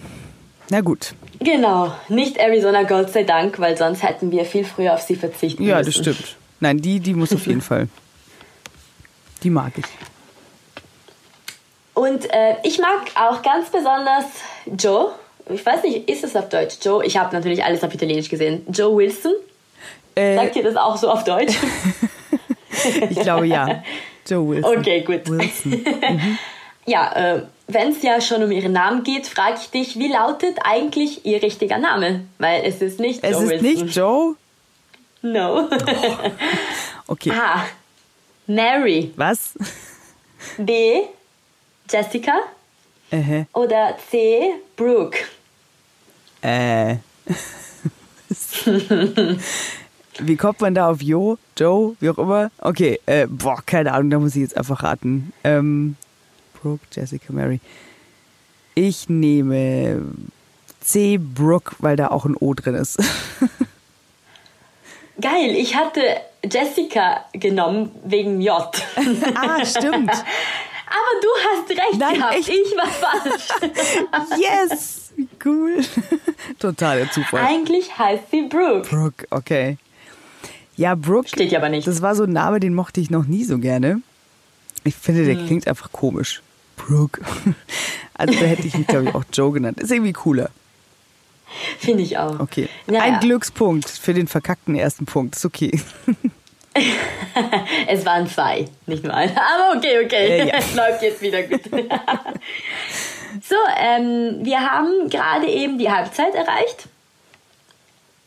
[0.69, 1.15] Na gut.
[1.39, 5.63] Genau, nicht Arizona Gold sei Dank, weil sonst hätten wir viel früher auf sie verzichten
[5.63, 5.87] Ja, müssen.
[5.91, 6.37] das stimmt.
[6.59, 7.87] Nein, die, die muss auf jeden Fall.
[9.41, 9.85] Die mag ich.
[11.93, 14.25] Und äh, ich mag auch ganz besonders
[14.77, 15.11] Joe.
[15.49, 16.77] Ich weiß nicht, ist es auf Deutsch?
[16.81, 18.65] Joe, ich habe natürlich alles auf Italienisch gesehen.
[18.69, 19.33] Joe Wilson.
[20.15, 21.55] Äh, Sagt ihr das auch so auf Deutsch?
[23.09, 23.83] ich glaube ja.
[24.27, 24.77] Joe Wilson.
[24.77, 25.27] Okay, gut.
[25.29, 25.85] Wilson.
[26.87, 30.57] Ja, äh, wenn es ja schon um ihren Namen geht, frage ich dich, wie lautet
[30.63, 32.21] eigentlich ihr richtiger Name?
[32.39, 33.85] Weil es ist nicht Es Joe ist Wilson.
[33.85, 34.35] nicht Joe?
[35.21, 35.69] No.
[37.07, 37.31] Okay.
[37.31, 37.65] A.
[38.47, 39.11] Mary.
[39.15, 39.53] Was?
[40.57, 41.01] B.
[41.91, 42.33] Jessica.
[43.11, 44.53] Äh, Oder C.
[44.75, 45.19] Brooke.
[46.41, 46.95] äh.
[50.19, 52.49] Wie kommt man da auf Jo, Joe, wie auch immer?
[52.59, 55.33] Okay, äh, boah, keine Ahnung, da muss ich jetzt einfach raten.
[55.43, 55.97] Ähm,
[56.61, 57.59] Brooke, Jessica, Mary.
[58.75, 60.01] Ich nehme
[60.79, 61.17] C.
[61.17, 62.97] Brooke, weil da auch ein O drin ist.
[65.21, 66.01] Geil, ich hatte
[66.43, 68.63] Jessica genommen wegen J.
[69.35, 70.11] ah, stimmt.
[70.93, 72.49] Aber du hast recht Nein, gehabt, echt?
[72.49, 73.47] ich war falsch.
[74.39, 75.11] Yes!
[75.15, 75.81] Wie cool.
[76.59, 77.41] Totaler Zufall.
[77.45, 78.87] Eigentlich heißt sie Brooke.
[78.89, 79.77] Brooke, okay.
[80.75, 81.27] Ja, Brooke.
[81.29, 81.87] Steht ja aber nicht.
[81.87, 84.01] Das war so ein Name, den mochte ich noch nie so gerne.
[84.83, 85.27] Ich finde, Hm.
[85.27, 86.41] der klingt einfach komisch.
[86.77, 87.21] Brooke.
[88.13, 89.79] Also da hätte ich mich, glaube ich, auch Joe genannt.
[89.79, 90.51] Ist irgendwie cooler.
[91.79, 92.39] Finde ich auch.
[92.39, 92.69] Okay.
[92.85, 95.35] Naja, Ein Glückspunkt für den verkackten ersten Punkt.
[95.37, 95.81] Ist okay.
[97.87, 99.29] Es waren zwei, nicht nur ein.
[99.31, 100.47] Aber okay, okay.
[100.47, 100.55] Ja.
[100.57, 101.61] Es läuft jetzt wieder gut.
[103.41, 106.87] so, ähm, wir haben gerade eben die Halbzeit erreicht.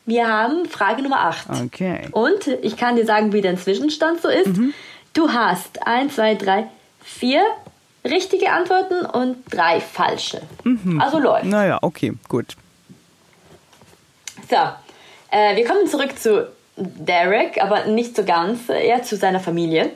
[0.06, 1.48] Wir haben Frage Nummer 8.
[1.64, 2.08] Okay.
[2.12, 4.50] Und ich kann dir sagen, wie der Zwischenstand so ist.
[5.14, 6.66] Du hast 1, 2, 3,
[7.02, 7.40] 4
[8.04, 10.42] richtige Antworten und drei falsche.
[10.98, 11.46] Also läuft.
[11.46, 12.56] Naja, okay, gut.
[14.50, 14.56] So,
[15.30, 19.90] äh, wir kommen zurück zu Derek, aber nicht so ganz, äh, eher zu seiner Familie.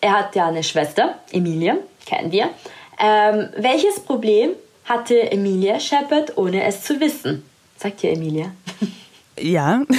[0.00, 2.50] Er hat ja eine Schwester, Emilia, kennen wir.
[3.00, 4.50] Ähm, welches Problem
[4.84, 7.44] hatte Emilia Shepard, ohne es zu wissen?
[7.76, 8.52] Sagt ihr Emilia?
[9.40, 9.82] Ja.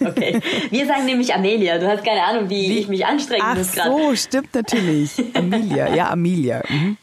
[0.00, 0.40] Okay.
[0.70, 1.76] Wir sagen nämlich Amelia.
[1.78, 3.90] Du hast keine Ahnung, wie, ich mich anstrengen Ach muss gerade.
[3.90, 5.10] so, stimmt natürlich.
[5.34, 5.92] Amelia.
[5.92, 6.62] Ja, Amelia.
[6.68, 6.96] Mhm.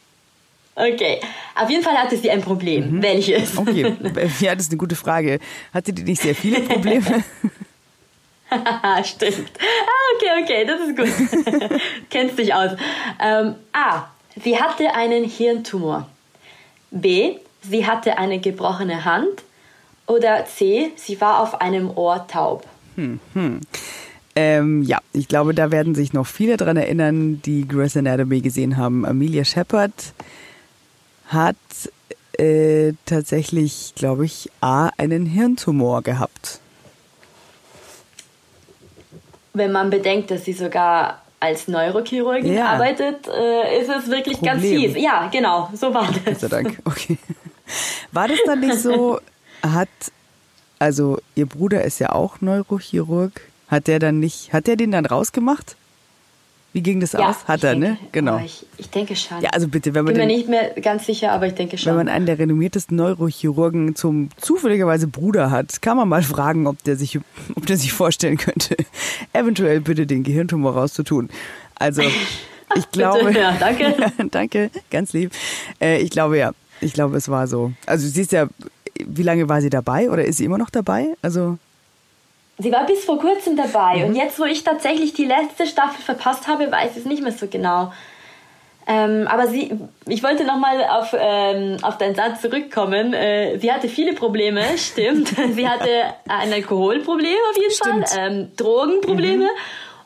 [0.76, 1.20] Okay.
[1.56, 3.02] Auf jeden Fall hatte sie ein Problem.
[3.02, 3.58] Welches?
[3.58, 3.94] Okay.
[4.40, 5.40] Ja, das ist eine gute Frage.
[5.74, 7.24] Hatte die nicht sehr viele Probleme?
[9.04, 9.52] Stimmt.
[9.60, 11.82] Ah, okay, okay, das ist gut.
[12.10, 12.72] Kennst dich aus.
[13.20, 14.06] Ähm, A.
[14.44, 16.08] Sie hatte einen Hirntumor.
[16.92, 17.38] B.
[17.62, 19.44] Sie hatte eine gebrochene Hand.
[20.08, 20.92] Oder C.
[20.96, 22.66] Sie war auf einem Ohr taub.
[24.36, 28.78] Ähm, ja, ich glaube, da werden sich noch viele dran erinnern, die Grey's Anatomy gesehen
[28.78, 29.06] haben.
[29.06, 30.14] Amelia Shepard
[31.28, 31.56] hat
[32.38, 36.60] äh, tatsächlich, glaube ich, A, einen Hirntumor gehabt.
[39.56, 42.68] Wenn man bedenkt, dass sie sogar als Neurochirurgin Ja.
[42.74, 44.94] arbeitet, äh, ist es wirklich ganz Problem.
[44.94, 45.04] fies.
[45.04, 46.42] Ja, genau, so war Gott das.
[46.42, 46.80] sei Dank.
[46.86, 47.18] Okay.
[48.12, 49.20] War das dann nicht so,
[49.64, 49.90] hat,
[50.80, 55.06] also ihr Bruder ist ja auch Neurochirurg, hat der dann nicht, hat der den dann
[55.06, 55.76] rausgemacht?
[56.76, 57.48] Wie ging das Ja, aus?
[57.48, 57.98] Hat ich er, denke, ne?
[58.12, 58.42] Genau.
[58.44, 59.42] ich, ich denke schon.
[59.42, 61.78] Ja, also bitte, wenn man Bin mir den, nicht mehr ganz sicher, aber ich denke
[61.78, 61.92] schon.
[61.92, 66.84] Wenn man einen der renommiertesten Neurochirurgen zum zufälligerweise Bruder hat, kann man mal fragen, ob
[66.84, 67.18] der sich,
[67.56, 68.76] ob der sich vorstellen könnte,
[69.32, 71.30] eventuell bitte den Gehirntumor rauszutun.
[71.76, 72.02] Also,
[72.76, 73.32] ich glaube.
[73.32, 73.96] ja, danke.
[74.32, 75.32] danke, ganz lieb.
[75.80, 76.52] Äh, ich glaube ja.
[76.82, 77.72] Ich glaube, es war so.
[77.86, 78.50] Also sie ist ja,
[79.06, 81.16] wie lange war sie dabei oder ist sie immer noch dabei?
[81.22, 81.58] Also
[82.58, 84.04] Sie war bis vor kurzem dabei mhm.
[84.06, 87.34] und jetzt, wo ich tatsächlich die letzte Staffel verpasst habe, weiß ich es nicht mehr
[87.34, 87.92] so genau.
[88.88, 89.72] Ähm, aber sie,
[90.08, 93.14] ich wollte nochmal auf, ähm, auf deinen Satz zurückkommen.
[93.14, 95.30] Äh, sie hatte viele Probleme, stimmt.
[95.30, 95.90] sie hatte
[96.28, 98.10] ein Alkoholproblem auf jeden stimmt.
[98.10, 99.50] Fall, ähm, Drogenprobleme mhm.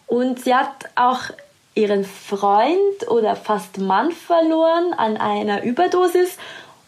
[0.08, 1.24] und sie hat auch
[1.76, 6.38] ihren Freund oder fast Mann verloren an einer Überdosis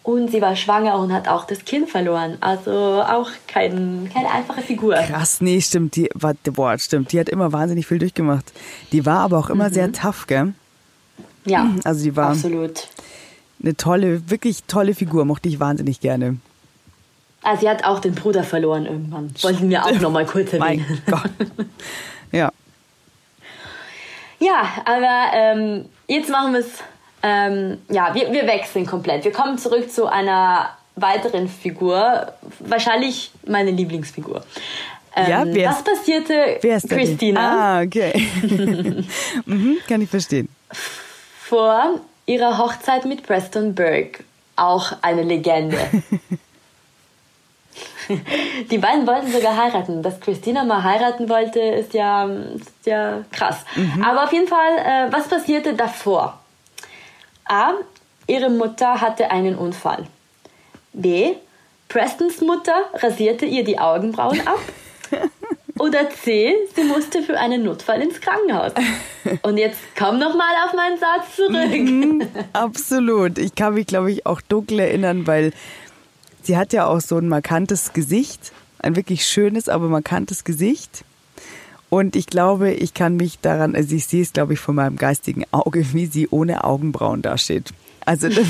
[0.04, 2.38] und sie war schwanger und hat auch das Kind verloren.
[2.42, 4.96] Also auch kein, keine einfache Figur.
[4.96, 5.96] Krass, nee, stimmt.
[5.96, 6.10] Die,
[6.52, 7.12] boah, stimmt.
[7.12, 8.52] Die hat immer wahnsinnig viel durchgemacht.
[8.92, 9.74] Die war aber auch immer mhm.
[9.74, 10.54] sehr tough, gell?
[11.46, 12.88] Ja, also die war absolut.
[13.62, 16.38] Eine tolle, wirklich tolle Figur, mochte ich wahnsinnig gerne.
[17.44, 19.32] Also sie hat auch den Bruder verloren irgendwann.
[19.42, 20.86] Wollten wir auch noch mal kurz erwähnen.
[21.08, 21.32] Mein Gott.
[22.34, 22.50] Ja.
[24.40, 26.82] Ja, aber ähm, jetzt machen wir es.
[27.24, 29.24] Ähm, ja, wir, wir wechseln komplett.
[29.24, 32.34] Wir kommen zurück zu einer weiteren Figur.
[32.60, 34.44] Wahrscheinlich meine Lieblingsfigur.
[35.16, 37.80] Ähm, ja, wer was passierte wer ist Christina?
[37.80, 38.14] Ah, okay.
[39.46, 40.48] mhm, kann ich verstehen
[41.52, 44.24] vor ihrer Hochzeit mit Preston Burke.
[44.56, 45.78] Auch eine Legende.
[48.72, 50.02] Die beiden wollten sogar heiraten.
[50.02, 53.66] Dass Christina mal heiraten wollte, ist ja, ist ja krass.
[53.76, 54.02] Mhm.
[54.02, 56.40] Aber auf jeden Fall, äh, was passierte davor?
[57.46, 57.74] A.
[58.28, 60.08] Ihre Mutter hatte einen Unfall.
[60.94, 61.34] B.
[61.90, 64.60] Prestons Mutter rasierte ihr die Augenbrauen ab.
[65.80, 68.74] Oder C, sie musste für einen Notfall ins Krankenhaus.
[69.42, 71.72] Und jetzt komm noch mal auf meinen Satz zurück.
[71.72, 73.38] Mhm, absolut.
[73.38, 75.54] Ich kann mich, glaube ich, auch dunkel erinnern, weil
[76.44, 78.52] sie hat ja auch so ein markantes Gesicht.
[78.80, 81.04] Ein wirklich schönes, aber markantes Gesicht.
[81.92, 84.96] Und ich glaube, ich kann mich daran, also ich sehe es, glaube ich, von meinem
[84.96, 87.74] geistigen Auge, wie sie ohne Augenbrauen dasteht.
[88.06, 88.48] Also das,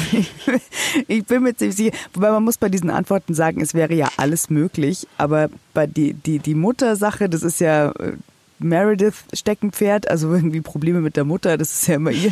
[1.08, 4.10] ich bin mir ziemlich sicher, wobei man muss bei diesen Antworten sagen, es wäre ja
[4.18, 8.14] alles möglich, aber bei die, die, die Muttersache, das ist ja äh,
[8.64, 12.32] Meredith Steckenpferd, also irgendwie Probleme mit der Mutter, das ist ja immer ihr.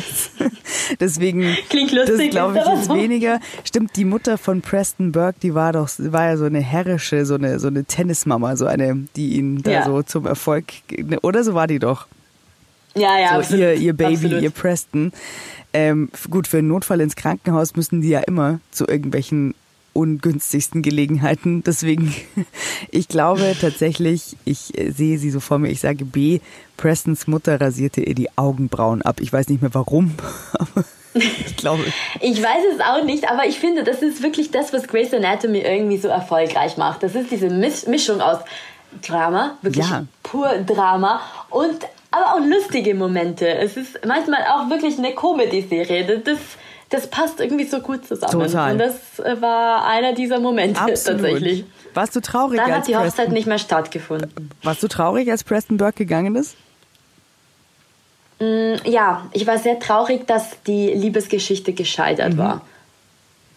[1.00, 2.94] Deswegen, Klingt lustig, das glaube ich ist so.
[2.94, 3.40] weniger.
[3.64, 7.34] Stimmt, die Mutter von Preston Burke, die war doch, war ja so eine herrische, so
[7.34, 9.84] eine, so eine Tennismama, so eine, die ihn da ja.
[9.84, 10.66] so zum Erfolg,
[11.22, 12.06] oder so war die doch.
[12.94, 14.42] Ja, ja, so ihr, ihr Baby, absolut.
[14.42, 15.12] ihr Preston.
[15.72, 19.54] Ähm, gut, für einen Notfall ins Krankenhaus müssen die ja immer zu irgendwelchen
[19.92, 21.62] ungünstigsten Gelegenheiten.
[21.64, 22.14] Deswegen,
[22.90, 25.70] ich glaube tatsächlich, ich äh, sehe sie so vor mir.
[25.70, 26.40] Ich sage B,
[26.76, 29.20] Prestons Mutter rasierte ihr die Augenbrauen ab.
[29.20, 30.14] Ich weiß nicht mehr warum,
[30.52, 31.84] aber ich glaube.
[32.20, 35.58] Ich weiß es auch nicht, aber ich finde, das ist wirklich das, was Grey's Anatomy
[35.58, 37.02] irgendwie so erfolgreich macht.
[37.02, 38.38] Das ist diese Mischung aus
[39.06, 40.04] Drama, wirklich ja.
[40.22, 43.46] pur Drama und aber auch lustige Momente.
[43.46, 46.06] Es ist manchmal auch wirklich eine Comedy-Serie.
[46.06, 46.38] Das, das
[47.06, 48.46] passt irgendwie so gut zusammen.
[48.46, 48.72] Total.
[48.72, 51.22] Und das äh, war einer dieser Momente Absolut.
[51.22, 51.64] tatsächlich.
[51.94, 52.58] Warst du traurig?
[52.58, 54.50] Dann hat die Preston, Hochzeit nicht mehr stattgefunden.
[54.62, 56.56] Warst du traurig, als Preston Burke gegangen ist?
[58.40, 62.38] Mm, ja, ich war sehr traurig, dass die Liebesgeschichte gescheitert mhm.
[62.38, 62.60] war.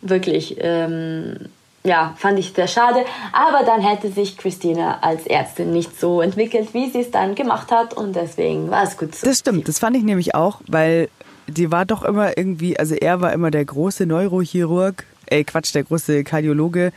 [0.02, 0.58] Wirklich.
[0.60, 1.50] Ähm,
[1.84, 3.04] ja, fand ich sehr schade.
[3.32, 7.72] Aber dann hätte sich Christina als Ärztin nicht so entwickelt, wie sie es dann gemacht
[7.72, 7.94] hat.
[7.94, 9.28] Und deswegen war es gut so.
[9.28, 11.10] Das stimmt, das fand ich nämlich auch, weil
[11.48, 15.84] die war doch immer irgendwie, also er war immer der große Neurochirurg, ey Quatsch, der
[15.84, 16.92] große Kardiologe.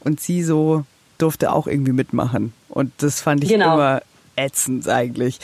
[0.00, 0.84] Und sie so
[1.18, 2.52] durfte auch irgendwie mitmachen.
[2.68, 3.74] Und das fand ich genau.
[3.74, 4.02] immer
[4.36, 5.40] ätzend eigentlich.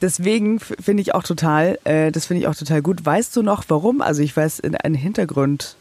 [0.00, 3.04] Deswegen finde ich auch total, äh, das finde ich auch total gut.
[3.04, 4.00] Weißt du noch warum?
[4.00, 5.76] Also ich weiß in einen Hintergrund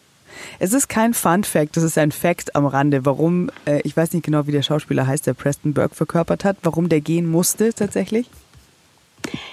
[0.59, 4.13] es ist kein Fun Fact, das ist ein Fact am Rande, warum, äh, ich weiß
[4.13, 7.73] nicht genau, wie der Schauspieler heißt, der Preston Burke verkörpert hat, warum der gehen musste
[7.73, 8.29] tatsächlich.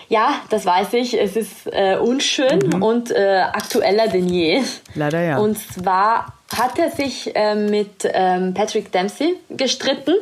[0.09, 1.19] Ja, das weiß ich.
[1.19, 2.83] Es ist äh, unschön mhm.
[2.83, 4.63] und äh, aktueller denn je.
[4.95, 5.39] Leider ja.
[5.39, 10.15] Und zwar hat er sich äh, mit ähm, Patrick Dempsey gestritten,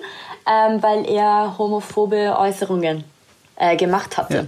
[0.47, 3.05] ähm, weil er homophobe Äußerungen
[3.57, 4.35] äh, gemacht hatte.
[4.35, 4.45] Ja.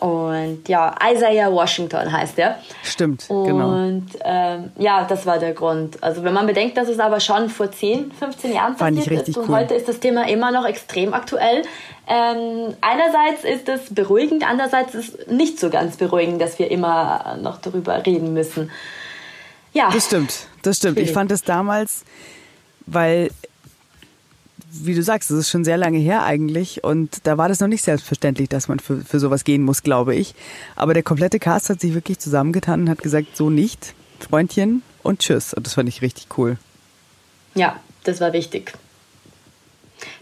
[0.00, 2.58] Und ja, Isaiah Washington heißt er.
[2.84, 3.70] Stimmt, genau.
[3.70, 6.00] Und ähm, ja, das war der Grund.
[6.02, 9.36] Also wenn man bedenkt, dass es aber schon vor 10, 15 Jahren Fand passiert ist
[9.36, 9.56] und cool.
[9.56, 11.62] heute ist das Thema immer noch extrem aktuell.
[12.08, 17.36] Ähm, einerseits ist es beruhigend, andererseits ist es nicht so ganz beruhigend, dass wir immer
[17.42, 18.70] noch darüber reden müssen.
[19.74, 19.90] Ja.
[19.90, 20.98] Das stimmt, das stimmt.
[20.98, 22.04] Ich fand es damals,
[22.86, 23.30] weil
[24.70, 27.68] wie du sagst, das ist schon sehr lange her eigentlich und da war das noch
[27.68, 30.34] nicht selbstverständlich, dass man für, für sowas gehen muss, glaube ich.
[30.76, 35.20] Aber der komplette Cast hat sich wirklich zusammengetan und hat gesagt, so nicht, Freundchen und
[35.20, 35.54] tschüss.
[35.54, 36.58] Und das fand ich richtig cool.
[37.54, 38.72] Ja, das war wichtig.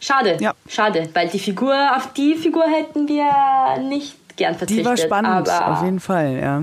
[0.01, 0.55] Schade, ja.
[0.69, 4.85] schade, weil die Figur, auf die Figur hätten wir nicht gern verzichtet.
[4.85, 6.63] Die war spannend, auf jeden Fall, ja.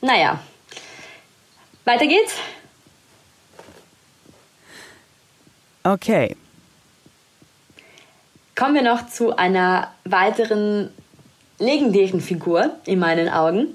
[0.00, 0.38] Naja,
[1.88, 2.34] Weiter geht's.
[5.82, 6.36] Okay.
[8.54, 10.90] Kommen wir noch zu einer weiteren
[11.58, 13.74] legendären Figur in meinen Augen.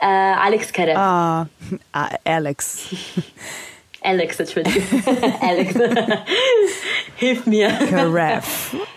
[0.00, 0.72] Äh, Alex.
[0.96, 1.48] Ah,
[1.92, 2.88] ah, Alex.
[4.02, 4.82] Alex, Entschuldigung.
[5.40, 5.74] Alex.
[7.16, 7.68] Hilf mir.
[7.68, 8.46] Karev.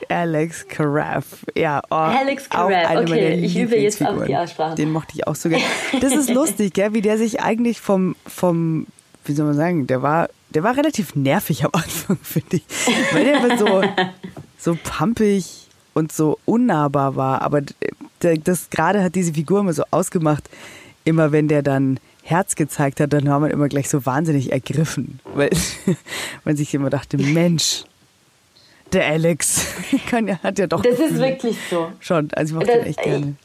[0.08, 1.26] Alex Karev.
[1.56, 4.76] Ja, oh, Alex eine Okay, ich übe jetzt auch die Aussprache.
[4.76, 5.64] Den mochte ich auch so gerne.
[6.00, 8.88] Das ist lustig, gell, wie der sich eigentlich vom, vom,
[9.26, 12.64] wie soll man sagen, der war, der war relativ nervig am Anfang, finde ich.
[13.12, 13.84] Weil der immer so,
[14.58, 17.42] so pampig und so unnahbar war.
[17.42, 17.62] Aber
[18.20, 20.50] das gerade hat diese Figur immer so ausgemacht,
[21.04, 25.20] immer wenn der dann Herz gezeigt hat, dann war man immer gleich so wahnsinnig ergriffen.
[25.36, 25.50] Weil
[26.46, 27.84] man sich immer dachte, Mensch,
[28.92, 29.66] der Alex
[30.10, 31.20] kann, ja- hat ja doch Das ist Gefühle.
[31.28, 31.92] wirklich so.
[32.00, 32.30] schon.
[32.34, 33.36] Also ich mochte Das- ihn echt gerne.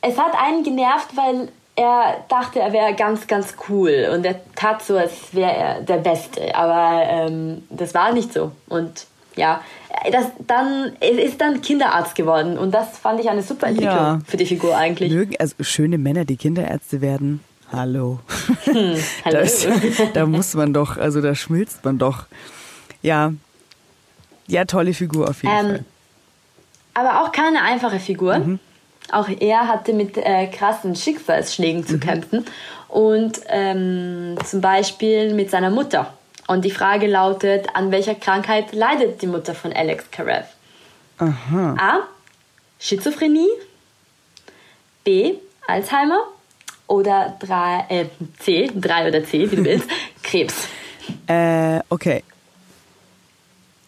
[0.00, 4.82] Es hat einen genervt, weil er dachte, er wäre ganz, ganz cool und er tat
[4.84, 6.54] so, als wäre er der Beste.
[6.56, 8.50] Aber ähm, das war nicht so.
[8.68, 9.62] Und ja,
[10.10, 14.18] das dann, es ist dann Kinderarzt geworden und das fand ich eine super Entwicklung Ja.
[14.26, 15.12] für die Figur eigentlich.
[15.12, 17.40] Mögen, also schöne Männer, die Kinderärzte werden.
[17.72, 18.18] Hallo.
[18.66, 18.98] Hallo.
[19.24, 19.66] Das,
[20.12, 22.26] da muss man doch, also da schmilzt man doch.
[23.00, 23.32] Ja.
[24.46, 25.84] Ja, tolle Figur auf jeden Ähm, Fall.
[26.94, 28.38] aber auch keine einfache Figur.
[28.38, 28.58] Mhm.
[29.10, 31.86] Auch er hatte mit äh, krassen Schicksalsschlägen Mhm.
[31.86, 32.44] zu kämpfen.
[32.88, 36.12] Und ähm, zum Beispiel mit seiner Mutter.
[36.48, 40.46] Und die Frage lautet, an welcher Krankheit leidet die Mutter von Alex Karev?
[41.18, 41.74] Aha.
[41.78, 42.00] A.
[42.78, 43.48] Schizophrenie.
[45.04, 45.34] B.
[45.66, 46.18] Alzheimer.
[46.92, 48.04] Oder drei, äh,
[48.38, 48.70] C.
[48.74, 49.88] 3 oder C, wie du willst.
[50.22, 50.68] Krebs.
[51.26, 52.22] Äh, okay.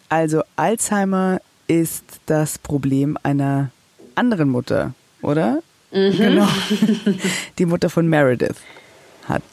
[0.09, 3.69] Also Alzheimer ist das Problem einer
[4.15, 5.61] anderen Mutter, oder?
[5.91, 6.17] Mhm.
[6.17, 6.47] Genau.
[7.59, 8.57] Die Mutter von Meredith
[9.27, 9.43] hat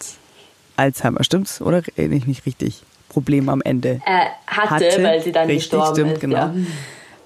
[0.76, 1.60] Alzheimer, stimmt's?
[1.60, 2.82] Oder rede ich nicht richtig?
[3.10, 4.00] Problem am Ende.
[4.06, 6.20] Äh, hatte, weil sie dann richtig, gestorben stimmt, ist.
[6.20, 6.36] Genau.
[6.36, 6.54] Ja.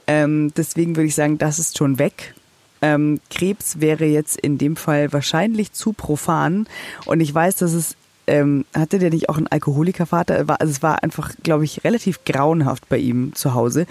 [0.09, 2.35] Ähm, deswegen würde ich sagen, das ist schon weg.
[2.83, 6.67] Ähm, Krebs wäre jetzt in dem Fall wahrscheinlich zu profan.
[7.07, 10.47] Und ich weiß, dass es, ähm, hatte der nicht auch einen Alkoholikervater?
[10.49, 13.87] War- Also es war einfach, glaube ich, relativ grauenhaft bei ihm zu Hause.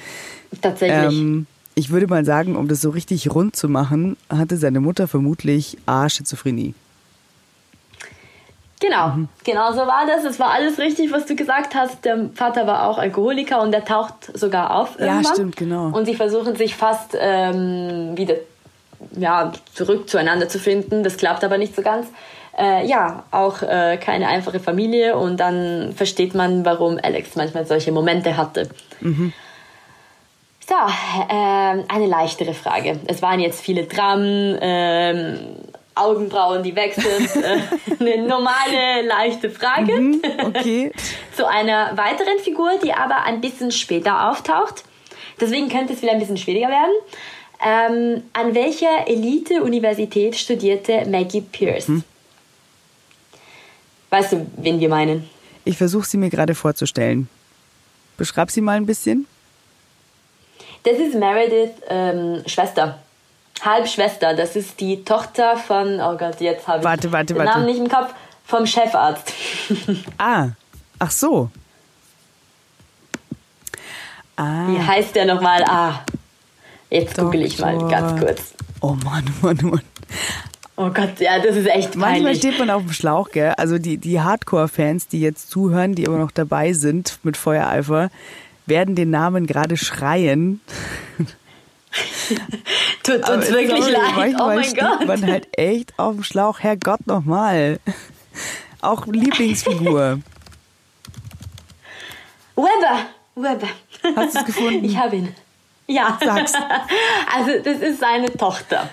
[0.61, 1.17] Tatsächlich.
[1.19, 5.07] Ähm, ich würde mal sagen, um das so richtig rund zu machen, hatte seine Mutter
[5.07, 6.73] vermutlich A, Schizophrenie.
[8.81, 9.29] Genau, Mhm.
[9.45, 10.25] genau so war das.
[10.25, 12.03] Es war alles richtig, was du gesagt hast.
[12.03, 15.33] Der Vater war auch Alkoholiker und der taucht sogar auf Ja, irgendwann.
[15.33, 15.87] stimmt, genau.
[15.87, 18.35] Und sie versuchen sich fast ähm, wieder
[19.17, 21.03] ja, zurück zueinander zu finden.
[21.03, 22.07] Das klappt aber nicht so ganz.
[22.57, 27.91] Äh, ja, auch äh, keine einfache Familie und dann versteht man, warum Alex manchmal solche
[27.91, 28.69] Momente hatte.
[29.01, 29.33] Mhm.
[30.67, 32.99] So, ähm, eine leichtere Frage.
[33.07, 35.39] Es waren jetzt viele Dramen, ähm,
[35.95, 37.29] Augenbrauen, die wechseln.
[37.43, 39.93] äh, eine normale, leichte Frage.
[39.93, 40.91] Mhm, okay.
[41.35, 44.83] Zu einer weiteren Figur, die aber ein bisschen später auftaucht.
[45.39, 46.93] Deswegen könnte es wieder ein bisschen schwieriger werden.
[47.67, 51.87] Ähm, an welcher Elite-Universität studierte Maggie Pierce?
[51.87, 52.03] Hm.
[54.11, 55.27] Weißt du, wen wir meinen?
[55.63, 57.27] Ich versuche sie mir gerade vorzustellen.
[58.17, 59.25] Beschreib sie mal ein bisschen.
[60.83, 62.99] Das ist Meredith ähm, Schwester.
[63.61, 64.35] Halbschwester.
[64.35, 67.51] Das ist die Tochter von, oh Gott, jetzt habe ich Warte, warte, den warte.
[67.51, 68.13] Namen nicht im Kopf,
[68.45, 69.33] vom Chefarzt.
[70.19, 70.49] Ah,
[70.99, 71.49] ach so.
[74.35, 75.63] Ah, Wie heißt der nochmal?
[75.67, 76.01] Ah,
[76.95, 78.53] jetzt google ich mal ganz kurz.
[78.81, 79.81] oh Mann, oh Mann, oh Mann.
[80.77, 82.37] Oh Gott, ja, das ist echt Manchmal peinlich.
[82.39, 83.53] steht man auf dem Schlauch, gell?
[83.57, 88.09] Also die, die Hardcore-Fans, die jetzt zuhören, die immer noch dabei sind mit Feuereifer,
[88.65, 90.59] werden den Namen gerade schreien.
[93.03, 94.03] Tut Aber uns wirklich sorry, leid.
[94.11, 95.07] Oh Manchmal mein steht Gott.
[95.07, 96.59] man halt echt auf dem Schlauch.
[96.59, 97.79] Herrgott nochmal.
[98.81, 100.19] Auch Lieblingsfigur.
[102.57, 103.05] Weber,
[103.35, 103.67] Weber.
[104.15, 104.83] Hast du es gefunden?
[104.83, 105.35] Ich habe ihn.
[105.87, 106.17] Ja.
[106.23, 106.53] Sag's.
[107.35, 108.89] Also, das ist seine Tochter.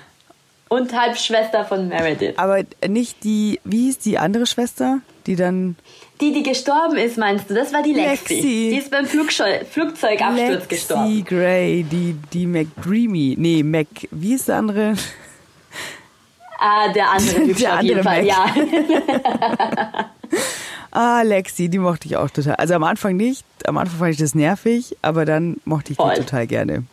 [0.68, 2.38] Und Halbschwester von Meredith.
[2.38, 5.01] Aber nicht die, wie hieß die andere Schwester?
[5.26, 5.76] Die dann
[6.20, 7.55] Die, die gestorben ist, meinst du?
[7.55, 8.34] Das war die Lexi.
[8.34, 8.70] Lexi.
[8.72, 11.24] Die ist beim Flugscheu- Flugzeugabsturz Lexi gestorben.
[11.24, 13.36] Gray, die, die McDreamy.
[13.38, 14.95] Nee, Mac, wie ist der andere?
[16.59, 18.24] Ah, der andere Der auf jeden andere Fall.
[18.24, 18.57] Mac.
[18.57, 20.11] Ja.
[20.93, 22.57] Ah, Lexi, die mochte ich auch total.
[22.57, 26.14] Also am Anfang nicht, am Anfang fand ich das nervig, aber dann mochte ich Voll.
[26.14, 26.84] die total gerne.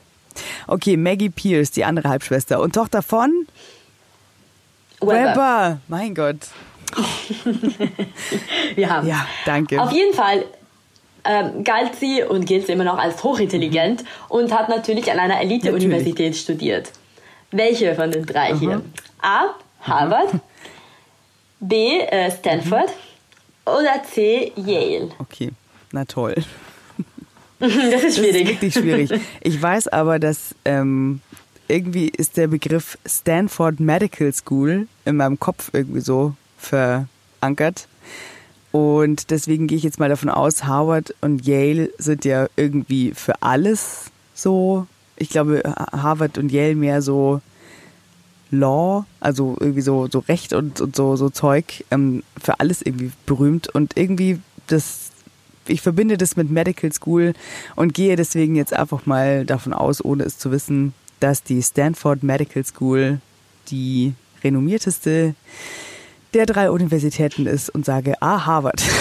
[0.67, 2.61] Okay, Maggie Pierce, die andere Halbschwester.
[2.61, 3.45] Und Tochter von
[5.01, 5.13] Weber.
[5.13, 5.81] Weber.
[5.87, 6.37] Mein Gott.
[8.75, 9.03] Ja.
[9.03, 9.81] Ja, danke.
[9.81, 10.45] Auf jeden Fall
[11.25, 15.41] ähm, galt sie und gilt sie immer noch als hochintelligent und hat natürlich an einer
[15.41, 16.91] Elite-Universität studiert.
[17.51, 18.81] Welche von den drei hier?
[19.21, 19.47] A.
[19.81, 20.29] Harvard.
[21.59, 21.99] B.
[21.99, 22.89] Äh, Stanford.
[23.77, 24.51] Oder C.
[24.55, 25.09] Yale?
[25.19, 25.51] Okay,
[25.91, 26.35] na toll.
[27.61, 28.47] Das ist Das ist schwierig.
[28.47, 29.11] wirklich schwierig.
[29.41, 31.19] Ich weiß aber, dass ähm,
[31.67, 37.89] irgendwie ist der Begriff Stanford Medical School in meinem Kopf irgendwie so verankert.
[38.71, 43.41] Und deswegen gehe ich jetzt mal davon aus, Harvard und Yale sind ja irgendwie für
[43.41, 44.87] alles so.
[45.17, 45.61] Ich glaube,
[45.91, 47.41] Harvard und Yale mehr so
[48.51, 53.11] Law, also irgendwie so, so Recht und, und so, so Zeug, ähm, für alles irgendwie
[53.25, 53.67] berühmt.
[53.69, 55.11] Und irgendwie das
[55.67, 57.33] ich verbinde das mit Medical School
[57.75, 62.23] und gehe deswegen jetzt einfach mal davon aus, ohne es zu wissen, dass die Stanford
[62.23, 63.21] Medical School
[63.69, 65.35] die renommierteste
[66.33, 68.81] der drei Universitäten ist und sage, ah, Harvard.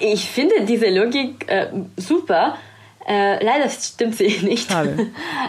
[0.00, 1.66] Ich finde diese Logik äh,
[1.98, 2.56] super.
[3.06, 4.68] Äh, leider stimmt sie nicht.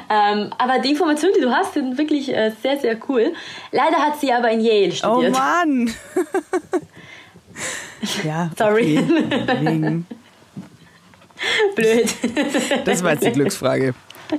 [0.08, 3.34] Ähm, aber die Informationen, die du hast, sind wirklich äh, sehr, sehr cool.
[3.72, 5.34] Leider hat sie aber in Yale Oh studiert.
[5.34, 5.90] Mann!
[8.24, 9.00] ja, Sorry.
[11.76, 12.16] Blöd.
[12.86, 13.94] das war jetzt die Glücksfrage.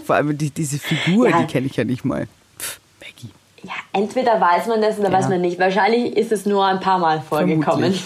[0.05, 1.41] Vor allem die, diese Figur, Ja.
[1.41, 2.27] die kenne ich ja nicht mal.
[2.59, 3.31] Pff, Maggie.
[3.63, 5.19] Ja, entweder weiß man das oder Ja.
[5.19, 5.59] weiß man nicht.
[5.59, 7.93] Wahrscheinlich ist es nur ein paar Mal vorgekommen.
[7.95, 8.03] Vermutlich.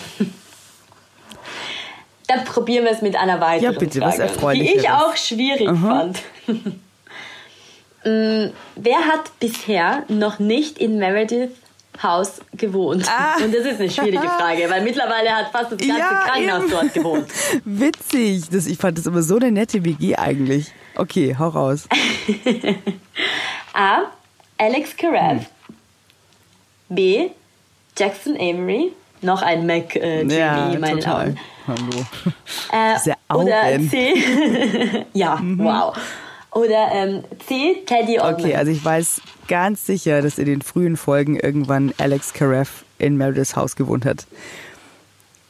[2.30, 4.82] Dann probieren wir es mit einer weiteren Ja, bitte, was Frage, die Erfreulicheres.
[4.84, 6.18] ich auch schwierig fand.
[8.02, 11.50] Mm, Wer hat bisher noch nicht in Meredith
[12.02, 13.04] Haus gewohnt?
[13.10, 13.36] Ah.
[13.44, 16.70] Und das ist eine schwierige Frage, weil mittlerweile hat fast das ganze Ja, Krankenhaus eben.
[16.70, 17.26] dort gewohnt.
[17.66, 18.48] Witzig.
[18.50, 20.72] Das, ich fand das immer so eine nette WG eigentlich.
[20.96, 21.86] Okay, hau raus.
[23.74, 24.04] A.
[24.56, 25.44] Alex Karev.
[26.88, 26.94] Hm.
[26.96, 27.28] B.
[27.98, 28.92] Jackson Avery.
[29.20, 31.26] Noch ein Mac äh, ja, in meinen total.
[31.26, 31.38] Augen.
[31.70, 32.04] Hallo.
[32.72, 33.90] Äh, Diese oder Augen.
[33.90, 35.06] C.
[35.12, 35.96] ja, wow.
[36.52, 37.82] Oder ähm, C.
[37.86, 38.44] Teddy Oldman.
[38.44, 43.16] Okay, also ich weiß ganz sicher, dass in den frühen Folgen irgendwann Alex Karev in
[43.16, 44.26] Merediths Haus gewohnt hat.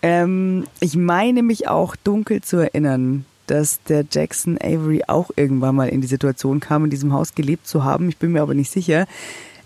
[0.02, 5.88] Ähm, ich meine mich auch dunkel zu erinnern, dass der Jackson Avery auch irgendwann mal
[5.88, 8.10] in die Situation kam, in diesem Haus gelebt zu haben.
[8.10, 9.06] Ich bin mir aber nicht sicher.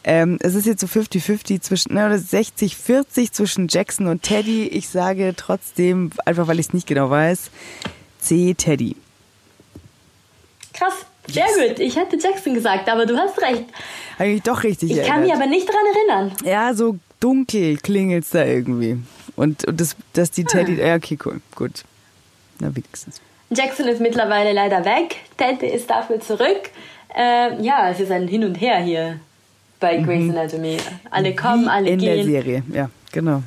[0.06, 4.68] Ähm, es ist jetzt so 50-50 zwischen, ne, oder 60-40 zwischen Jackson und Teddy.
[4.68, 7.50] Ich sage trotzdem, einfach weil ich es nicht genau weiß,
[8.18, 8.52] C.
[8.54, 8.96] Teddy.
[10.74, 11.78] Krass, sehr gut.
[11.78, 13.64] Ich hätte Jackson gesagt, aber du hast recht.
[14.18, 15.14] Habe ich mich doch richtig Ich erinnert.
[15.14, 16.36] kann mich aber nicht daran erinnern.
[16.44, 18.98] Ja, so dunkel klingelt's da irgendwie.
[19.36, 20.74] Und, und das, dass die Teddy.
[20.74, 21.40] Ja, okay, cool.
[21.54, 21.84] Gut.
[22.60, 23.20] Na, wenigstens.
[23.50, 25.16] Jackson ist mittlerweile leider weg.
[25.38, 26.70] Teddy ist dafür zurück.
[27.16, 29.20] Äh, ja, es ist ein Hin und Her hier
[29.80, 30.76] bei Grey's Anatomy.
[31.10, 31.66] Alle kommen, Mhm.
[31.66, 32.26] Wie alle in der gehen.
[32.26, 33.42] Serie, ja, genau.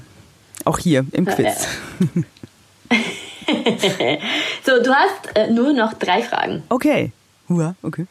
[0.65, 1.67] Auch hier im Quiz.
[4.65, 6.63] So, du hast äh, nur noch drei Fragen.
[6.69, 7.11] Okay.
[7.47, 8.05] Hua, okay.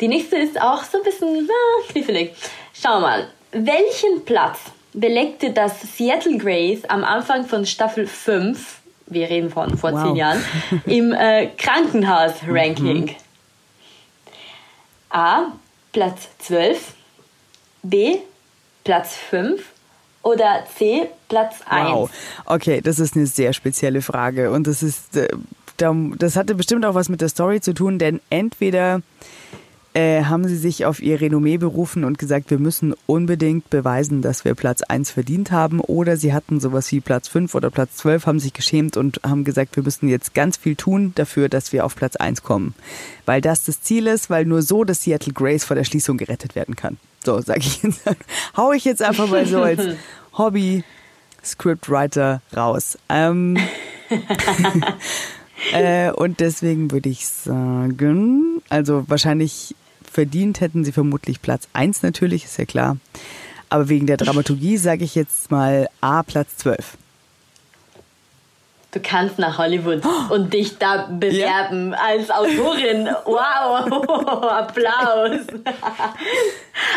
[0.00, 2.34] Die nächste ist auch so ein bisschen ah, knifflig.
[2.74, 4.58] Schau mal, welchen Platz
[4.92, 10.02] belegte das Seattle Grace am Anfang von Staffel 5, wir reden von vor Wow.
[10.08, 10.44] zehn Jahren,
[10.86, 13.16] im äh, Krankenhaus-Ranking?
[15.10, 15.44] A.
[15.94, 16.92] Platz 12,
[17.84, 18.16] B.
[18.82, 19.62] Platz 5
[20.22, 21.08] oder C.
[21.28, 21.88] Platz 1?
[21.88, 22.10] Wow.
[22.44, 24.50] Okay, das ist eine sehr spezielle Frage.
[24.50, 25.28] Und das ist, äh,
[25.76, 29.02] da- das hatte bestimmt auch was mit der Story zu tun, denn entweder
[29.94, 34.44] äh, haben sie sich auf ihr Renommee berufen und gesagt, wir müssen unbedingt beweisen, dass
[34.44, 38.26] wir Platz 1 verdient haben, oder sie hatten sowas wie Platz 5 oder Platz 12,
[38.26, 41.84] haben sich geschämt und haben gesagt, wir müssen jetzt ganz viel tun dafür, dass wir
[41.84, 42.74] auf Platz 1 kommen.
[43.24, 46.56] Weil das das Ziel ist, weil nur so das Seattle Grace vor der Schließung gerettet
[46.56, 46.98] werden kann.
[47.24, 48.00] So, sage ich jetzt.
[48.56, 49.80] Hau ich jetzt einfach mal so als
[50.36, 50.82] Hobby
[51.44, 52.98] Scriptwriter raus.
[53.08, 53.58] Ähm,
[55.72, 59.76] äh, und deswegen würde ich sagen, also wahrscheinlich
[60.14, 62.96] verdient hätten sie vermutlich Platz 1 natürlich, ist ja klar.
[63.68, 66.96] Aber wegen der Dramaturgie sage ich jetzt mal A, Platz 12.
[68.92, 73.08] Du kannst nach Hollywood und dich da bewerben als Autorin.
[73.24, 73.90] Wow,
[74.52, 75.40] Applaus.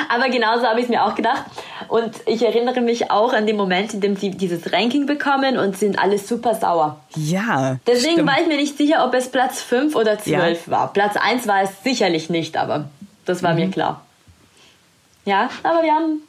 [0.08, 1.46] Aber genauso habe ich es mir auch gedacht.
[1.88, 5.76] Und ich erinnere mich auch an den Moment, in dem sie dieses Ranking bekommen und
[5.76, 7.00] sind alle super sauer.
[7.16, 7.78] Ja.
[7.88, 8.30] Deswegen stimmt.
[8.30, 10.94] war ich mir nicht sicher, ob es Platz 5 oder 12 war.
[10.94, 12.90] Platz 1 war es sicherlich nicht, aber
[13.28, 13.60] das war Mhm.
[13.60, 14.02] mir klar.
[15.26, 16.22] Ja, aber wir haben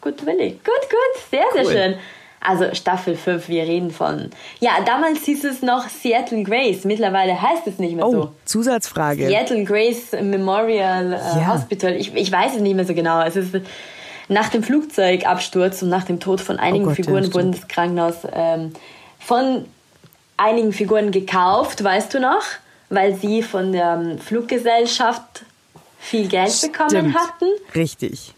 [0.00, 0.64] gut überlegt.
[0.64, 1.72] Gut, gut, sehr, sehr Cool.
[1.72, 1.94] schön.
[2.42, 4.30] Also Staffel 5, wir reden von.
[4.60, 6.84] Ja, damals hieß es noch Seattle Grace.
[6.84, 8.32] Mittlerweile heißt es nicht mehr Oh, so.
[8.46, 9.26] Zusatzfrage.
[9.28, 11.52] Seattle Grace Memorial äh, Ja.
[11.54, 11.92] Hospital.
[11.96, 13.20] Ich, ich weiß es nicht mehr so genau.
[13.22, 13.54] Es ist
[14.28, 17.34] nach dem Flugzeugabsturz und nach dem Tod von einigen Oh Gott, ja, Figuren stimmt.
[17.34, 18.72] wurde das Krankenhaus ähm,
[19.18, 19.66] von
[20.38, 22.42] einigen Figuren gekauft, weißt du noch?
[22.88, 25.44] Weil sie von der ähm, Fluggesellschaft
[26.00, 27.16] viel Geld bekommen Stimmt.
[27.16, 27.46] hatten.
[27.74, 28.34] Richtig.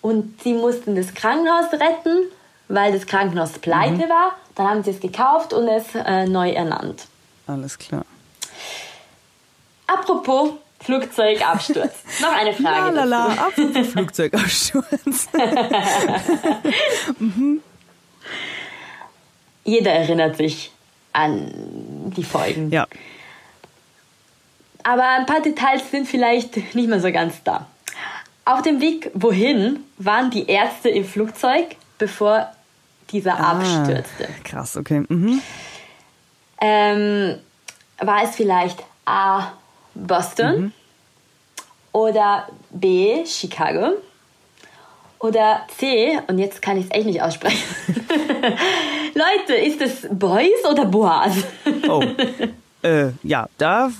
[0.00, 2.24] und sie mussten das Krankenhaus retten,
[2.68, 4.08] weil das Krankenhaus pleite mhm.
[4.08, 4.32] war.
[4.54, 7.06] Dann haben sie es gekauft und es äh, neu ernannt.
[7.46, 8.04] Alles klar.
[9.86, 11.92] Apropos Flugzeugabsturz.
[12.20, 12.94] Noch eine Frage.
[12.94, 15.28] Lalala, apropos Flugzeugabsturz.
[17.18, 17.62] mhm.
[19.64, 20.72] Jeder erinnert sich
[21.12, 22.70] an die Folgen.
[22.70, 22.86] Ja.
[24.82, 27.66] Aber ein paar Details sind vielleicht nicht mehr so ganz da.
[28.44, 32.48] Auf dem Weg wohin waren die Ärzte im Flugzeug, bevor
[33.10, 34.28] dieser ah, abstürzte.
[34.44, 35.04] Krass, okay.
[35.08, 35.42] Mhm.
[36.60, 37.38] Ähm,
[37.98, 39.52] war es vielleicht A.
[39.94, 40.72] Boston mhm.
[41.92, 43.24] oder B.
[43.26, 43.92] Chicago
[45.18, 46.18] oder C.
[46.28, 47.62] Und jetzt kann ich es echt nicht aussprechen.
[49.14, 51.36] Leute, ist es Boys oder Boas?
[51.88, 52.02] Oh.
[52.82, 53.90] Äh, ja, da,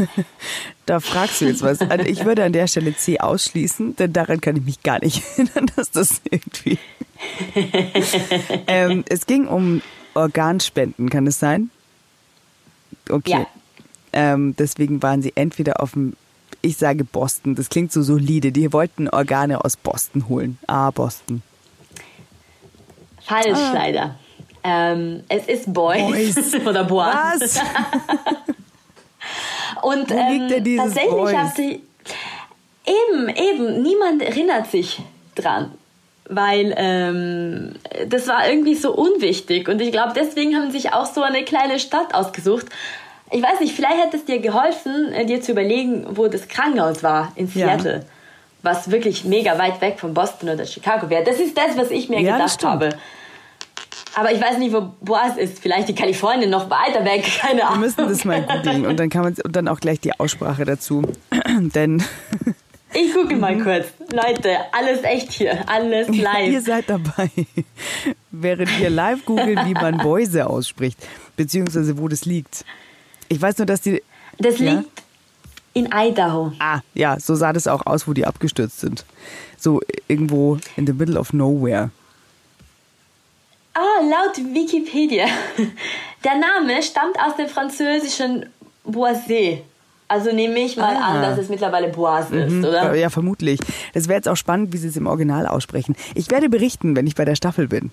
[0.86, 1.80] da fragst du jetzt was.
[1.80, 5.22] Also ich würde an der Stelle C ausschließen, denn daran kann ich mich gar nicht
[5.36, 6.78] erinnern, dass das irgendwie.
[8.66, 9.82] ähm, es ging um
[10.14, 11.70] Organspenden, kann es sein?
[13.10, 13.30] Okay.
[13.30, 13.46] Ja.
[14.12, 16.14] Ähm, deswegen waren sie entweder auf dem,
[16.62, 20.58] ich sage Boston, das klingt so solide, die wollten Organe aus Boston holen.
[20.66, 21.42] Ah, Boston.
[23.20, 23.72] Falsch ah.
[23.74, 24.18] leider.
[24.64, 26.54] Ähm, es ist Boys, Boys.
[26.66, 27.40] oder Bois.
[27.40, 27.60] Was?
[29.82, 31.82] Und ähm, tatsächlich haben sie
[32.86, 35.00] eben, eben, niemand erinnert sich
[35.34, 35.72] dran.
[36.30, 37.74] Weil ähm,
[38.08, 39.68] das war irgendwie so unwichtig.
[39.68, 42.66] Und ich glaube, deswegen haben sie sich auch so eine kleine Stadt ausgesucht.
[43.30, 47.02] Ich weiß nicht, vielleicht hätte es dir geholfen, äh, dir zu überlegen, wo das Krankenhaus
[47.02, 47.94] war in Seattle.
[47.94, 48.00] Ja.
[48.62, 51.24] Was wirklich mega weit weg von Boston oder Chicago wäre.
[51.24, 52.90] Das ist das, was ich mir ja, gedacht habe.
[54.18, 55.60] Aber ich weiß nicht, wo Boas ist.
[55.60, 57.22] Vielleicht die Kalifornien noch weiter weg.
[57.40, 57.82] Keine Ahnung.
[57.82, 60.64] Wir müssen das mal googeln und dann kann man und dann auch gleich die Aussprache
[60.64, 61.02] dazu.
[61.60, 62.02] Denn
[62.94, 63.86] ich gucke mal kurz.
[64.12, 65.68] Leute, alles echt hier.
[65.68, 66.48] Alles live.
[66.48, 67.30] ihr seid dabei.
[68.32, 70.98] Während ihr live googelt, wie man Boise ausspricht.
[71.36, 72.64] Beziehungsweise wo das liegt.
[73.28, 74.02] Ich weiß nur, dass die.
[74.38, 74.72] Das ja?
[74.72, 75.02] liegt
[75.74, 76.50] in Idaho.
[76.58, 79.04] Ah, ja, so sah das auch aus, wo die abgestürzt sind.
[79.56, 81.90] So irgendwo in the middle of nowhere.
[83.78, 85.26] Ah, laut Wikipedia.
[86.24, 88.46] Der Name stammt aus dem französischen
[88.84, 89.58] Boisé.
[90.08, 91.10] Also nehme ich mal ah.
[91.10, 92.60] an, dass es mittlerweile Boise mhm.
[92.60, 92.94] ist, oder?
[92.94, 93.60] Ja, vermutlich.
[93.94, 95.94] Es wäre jetzt auch spannend, wie sie es im Original aussprechen.
[96.14, 97.92] Ich werde berichten, wenn ich bei der Staffel bin.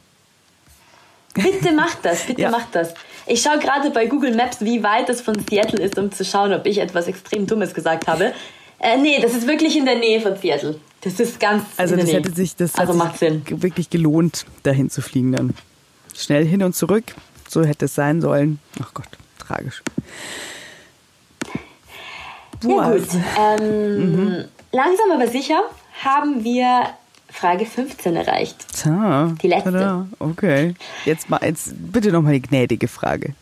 [1.35, 2.49] Bitte macht das, bitte ja.
[2.49, 2.93] macht das.
[3.27, 6.53] Ich schaue gerade bei Google Maps, wie weit es von Seattle ist, um zu schauen,
[6.53, 8.33] ob ich etwas extrem Dummes gesagt habe.
[8.79, 10.79] Äh, nee, das ist wirklich in der Nähe von Seattle.
[11.01, 12.23] Das ist ganz Also in der das Nähe.
[12.23, 13.43] hätte sich das also macht Sinn.
[13.49, 15.53] wirklich gelohnt, dahin zu fliegen dann
[16.15, 17.15] schnell hin und zurück.
[17.49, 18.59] So hätte es sein sollen.
[18.81, 19.07] Ach Gott,
[19.39, 19.81] tragisch.
[22.63, 23.07] Ja, gut.
[23.37, 24.45] Ähm, mhm.
[24.71, 25.61] Langsam aber sicher
[26.03, 26.89] haben wir
[27.29, 28.65] Frage 15 erreicht.
[28.81, 29.71] Ta, die letzte.
[29.71, 30.73] Tada, okay.
[31.05, 33.35] Jetzt mal jetzt bitte noch mal die gnädige Frage.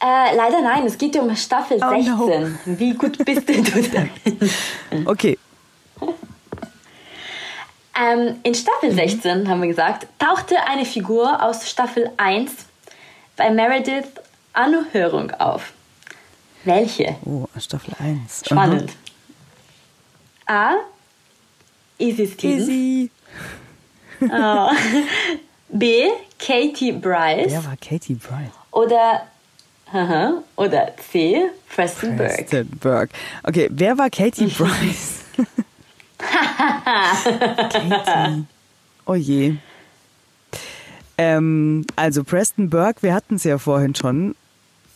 [0.00, 2.14] Äh, leider nein, es geht um Staffel oh, 16.
[2.14, 2.78] No.
[2.78, 4.06] Wie gut bist denn du da?
[5.10, 5.36] okay.
[8.00, 9.48] Ähm, in Staffel 16, mhm.
[9.48, 12.52] haben wir gesagt, tauchte eine Figur aus Staffel 1
[13.36, 14.08] bei Meredith
[14.52, 15.72] Anhörung auf.
[16.64, 17.16] Welche?
[17.24, 18.42] Oh, Staffel 1.
[18.46, 18.90] Spannend.
[18.90, 20.54] Mhm.
[20.54, 20.74] A.
[21.98, 22.68] Izzy Stevens.
[22.68, 23.10] Izzy.
[24.20, 24.70] Oh.
[25.68, 26.08] B.
[26.38, 27.50] Katie Bryce.
[27.50, 28.52] Wer war Katie Bryce?
[28.70, 29.26] Oder
[29.92, 30.42] Aha.
[30.56, 31.50] Oder C.
[31.74, 32.78] Preston, Preston Burke.
[32.80, 33.12] Burke.
[33.44, 35.24] Okay, wer war Katie Bryce?
[37.70, 38.44] Katie.
[39.06, 39.54] Oh je.
[41.16, 44.34] Ähm, also Preston Burke, wir hatten es ja vorhin schon.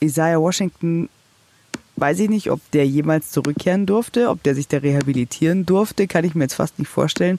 [0.00, 1.08] Isaiah Washington,
[1.96, 6.24] weiß ich nicht, ob der jemals zurückkehren durfte, ob der sich da rehabilitieren durfte, kann
[6.24, 7.38] ich mir jetzt fast nicht vorstellen,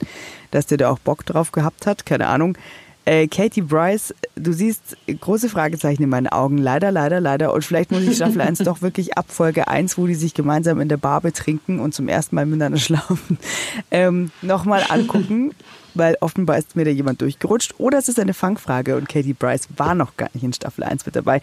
[0.52, 2.58] dass der da auch Bock drauf gehabt hat, keine Ahnung.
[3.06, 6.58] Äh, Katie Bryce, du siehst große Fragezeichen in meinen Augen.
[6.58, 7.54] Leider, leider, leider.
[7.54, 10.80] Und vielleicht muss ich Staffel 1 doch wirklich ab Folge 1, wo die sich gemeinsam
[10.80, 13.38] in der Bar betrinken und zum ersten Mal miteinander schlafen,
[13.92, 15.54] ähm, nochmal angucken.
[15.96, 17.76] Weil offenbar ist mir da jemand durchgerutscht.
[17.78, 21.06] Oder es ist eine Fangfrage und Katie Bryce war noch gar nicht in Staffel 1
[21.06, 21.40] mit dabei.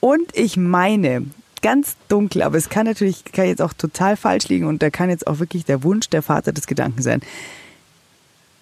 [0.00, 1.26] Und ich meine,
[1.60, 5.10] ganz dunkel, aber es kann natürlich, kann jetzt auch total falsch liegen und da kann
[5.10, 7.20] jetzt auch wirklich der Wunsch der Vater des Gedanken sein.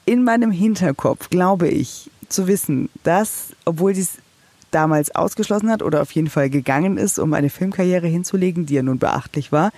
[0.06, 4.18] In meinem Hinterkopf glaube ich, zu wissen, dass, obwohl sie es
[4.70, 8.82] damals ausgeschlossen hat oder auf jeden Fall gegangen ist, um eine Filmkarriere hinzulegen, die ja
[8.82, 9.72] nun beachtlich war,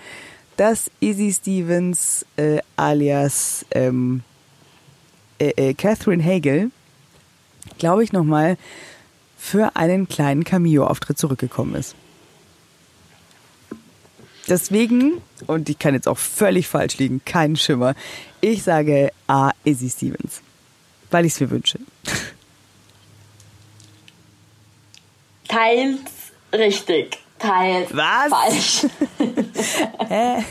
[0.57, 4.23] dass Izzy Stevens äh, alias ähm,
[5.39, 6.71] äh, äh, Catherine Hagel,
[7.79, 8.57] glaube ich, nochmal
[9.39, 11.95] für einen kleinen Cameo-Auftritt zurückgekommen ist.
[14.49, 17.95] Deswegen, und ich kann jetzt auch völlig falsch liegen, keinen Schimmer,
[18.41, 20.43] ich sage A, Izzy Stevens,
[21.11, 21.79] weil ich es mir wünsche.
[25.51, 26.01] Teils
[26.53, 28.29] richtig, teils Was?
[28.31, 28.87] falsch.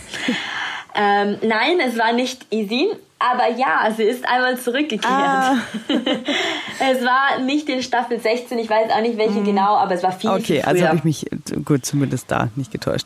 [0.95, 2.89] Ähm, nein, es war nicht Isin,
[3.19, 5.05] aber ja, sie ist einmal zurückgekehrt.
[5.05, 5.55] Ah.
[6.79, 10.11] Es war nicht in Staffel 16, ich weiß auch nicht welche genau, aber es war
[10.11, 11.25] viel, Okay, viel also habe ich mich
[11.63, 13.05] gut zumindest da nicht getäuscht.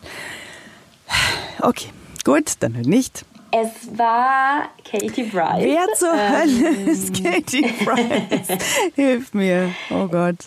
[1.60, 1.90] Okay,
[2.24, 3.26] gut, dann halt nicht.
[3.52, 5.60] es war Katie Bryce.
[5.60, 8.58] Wer zur Ähm, Hölle ist Katie Price?
[8.96, 9.70] Hilf mir.
[9.92, 10.38] Oh Gott.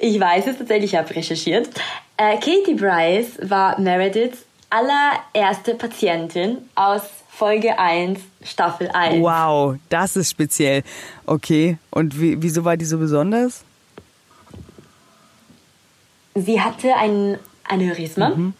[0.00, 1.68] Ich weiß es tatsächlich, ich habe recherchiert.
[2.16, 9.22] Äh, Katie Bryce war Merediths allererste Patientin aus Folge 1, Staffel 1.
[9.22, 10.82] Wow, das ist speziell.
[11.26, 13.62] Okay, und wie, wieso war die so besonders?
[16.34, 18.30] Sie hatte ein Aneurysma.
[18.30, 18.54] Mhm.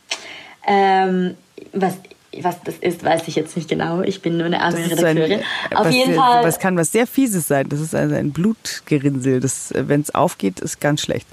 [0.67, 1.37] Ähm,
[1.73, 1.95] was,
[2.43, 4.03] was das ist, weiß ich jetzt nicht genau.
[4.03, 5.45] Ich bin nur eine arme Das ist so ein, Redakteurin.
[5.75, 6.45] Auf was, jeden Fall.
[6.45, 7.69] was kann was sehr Fieses sein.
[7.69, 9.41] Das ist also ein Blutgerinnsel.
[9.41, 11.27] Das, wenn es aufgeht, ist ganz schlecht.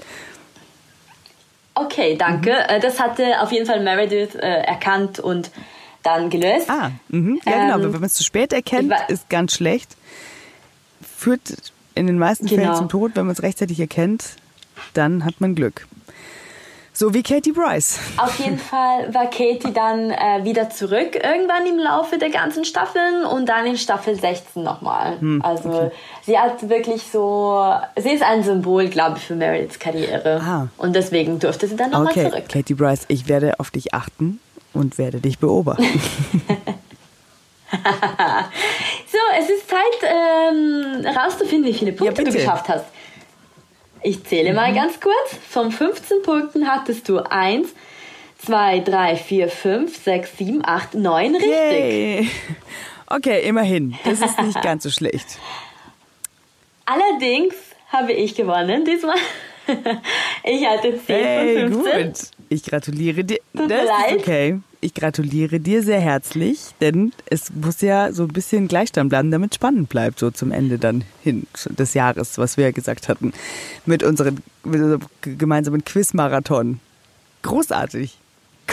[1.74, 2.50] Okay, danke.
[2.50, 2.56] Mhm.
[2.76, 5.50] Äh, Das hatte auf jeden Fall Meredith äh, erkannt und
[6.02, 6.68] dann gelöst.
[6.70, 7.40] Ah, mhm.
[7.44, 7.64] ja genau.
[7.64, 9.96] Ähm, Aber wenn man es zu spät erkennt, ist ganz schlecht.
[11.16, 11.40] Führt
[11.94, 12.76] in den meisten Fällen Genau.
[12.76, 13.12] zum Tod.
[13.14, 14.36] Wenn man es rechtzeitig erkennt,
[14.92, 15.86] dann hat man Glück.
[16.96, 17.98] So wie Katie Bryce.
[18.18, 23.24] Auf jeden Fall war Katie dann äh, wieder zurück irgendwann im Laufe der ganzen Staffeln
[23.24, 25.18] und dann in Staffel 16 nochmal.
[25.18, 25.90] Hm, also
[26.22, 30.40] sie hat wirklich so, sie ist ein Symbol, glaube ich, für Merediths Karriere.
[30.40, 30.68] Ah.
[30.76, 32.48] Und deswegen durfte sie dann nochmal Okay, zurück.
[32.48, 34.38] Katie Bryce, ich werde auf dich achten
[34.72, 35.84] und werde dich beobachten.
[39.14, 39.78] So, es ist Zeit
[40.10, 42.36] ähm, rauszufinden, wie viele Punkte du bitte.
[42.36, 42.40] Mhm.
[42.42, 42.84] geschafft hast.
[44.04, 45.34] Ich zähle mal ganz kurz.
[45.48, 47.68] Von 15 Punkten hattest du 1,
[48.44, 51.50] 2, 3, 4, 5, 6, 7, 8, 9 richtig.
[51.50, 52.28] Yay.
[53.06, 53.96] Okay, immerhin.
[54.04, 55.38] Das ist nicht ganz so schlecht.
[56.86, 57.54] Allerdings
[57.88, 59.16] habe ich gewonnen diesmal.
[60.46, 62.06] Ich hatte 10 Hey, von 15.
[62.08, 62.20] gut.
[62.50, 63.38] Ich gratuliere dir.
[63.56, 64.16] Tut mir das leid.
[64.16, 64.58] ist okay.
[64.84, 69.52] Ich gratuliere dir sehr herzlich, denn es muss ja so ein bisschen Gleichstand bleiben, damit
[69.52, 73.32] es spannend bleibt, so zum Ende dann hin des Jahres, was wir ja gesagt hatten,
[73.86, 76.80] mit, unseren, mit unserem gemeinsamen Quizmarathon.
[77.40, 78.18] Großartig.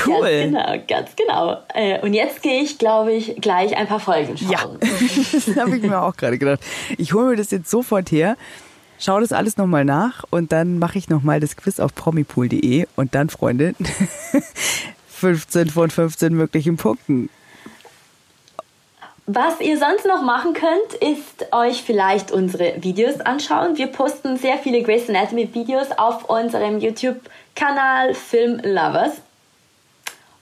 [0.06, 0.52] Cool.
[0.52, 1.58] Ganz genau, ganz genau.
[1.74, 4.52] Äh, Und jetzt gehe ich, glaube ich, gleich ein paar Folgen schauen.
[4.52, 4.60] Ja,
[5.32, 6.60] das habe ich mir auch gerade gedacht.
[6.98, 8.36] Ich hole mir das jetzt sofort her,
[9.00, 13.16] schaue das alles nochmal nach und dann mache ich nochmal das Quiz auf promipool.de und
[13.16, 13.76] dann, Freunde,
[15.22, 17.30] 15 von 15 möglichen Punkten.
[19.28, 23.78] Was ihr sonst noch machen könnt, ist euch vielleicht unsere Videos anschauen.
[23.78, 29.22] Wir posten sehr viele Grey's Anatomy Videos auf unserem YouTube-Kanal Film Lovers.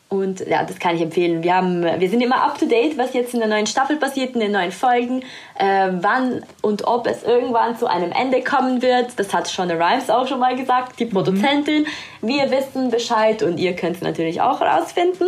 [0.10, 1.44] Und ja, das kann ich empfehlen.
[1.44, 4.34] Wir, haben, wir sind immer up to date, was jetzt in der neuen Staffel passiert,
[4.34, 5.22] in den neuen Folgen,
[5.60, 9.12] äh, wann und ob es irgendwann zu einem Ende kommen wird.
[9.18, 11.86] Das hat Shonda Rhimes auch schon mal gesagt, die Produzentin.
[12.22, 15.28] Wir wissen Bescheid und ihr könnt es natürlich auch rausfinden.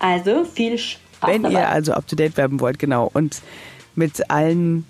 [0.00, 1.60] Also viel Spaß Wenn dabei.
[1.60, 3.08] ihr also up to date werden wollt, genau.
[3.14, 3.40] Und
[3.94, 4.84] mit allen,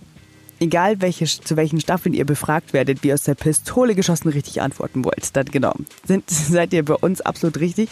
[0.60, 5.04] egal welche, zu welchen Staffeln ihr befragt werdet, wie aus der Pistole geschossen richtig antworten
[5.04, 5.74] wollt, dann genau,
[6.06, 7.90] sind, seid ihr bei uns absolut richtig.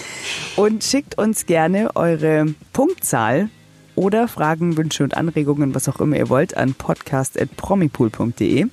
[0.56, 3.48] Und schickt uns gerne eure Punktzahl
[3.94, 8.66] oder Fragen, Wünsche und Anregungen, was auch immer ihr wollt, an podcast.promipool.de.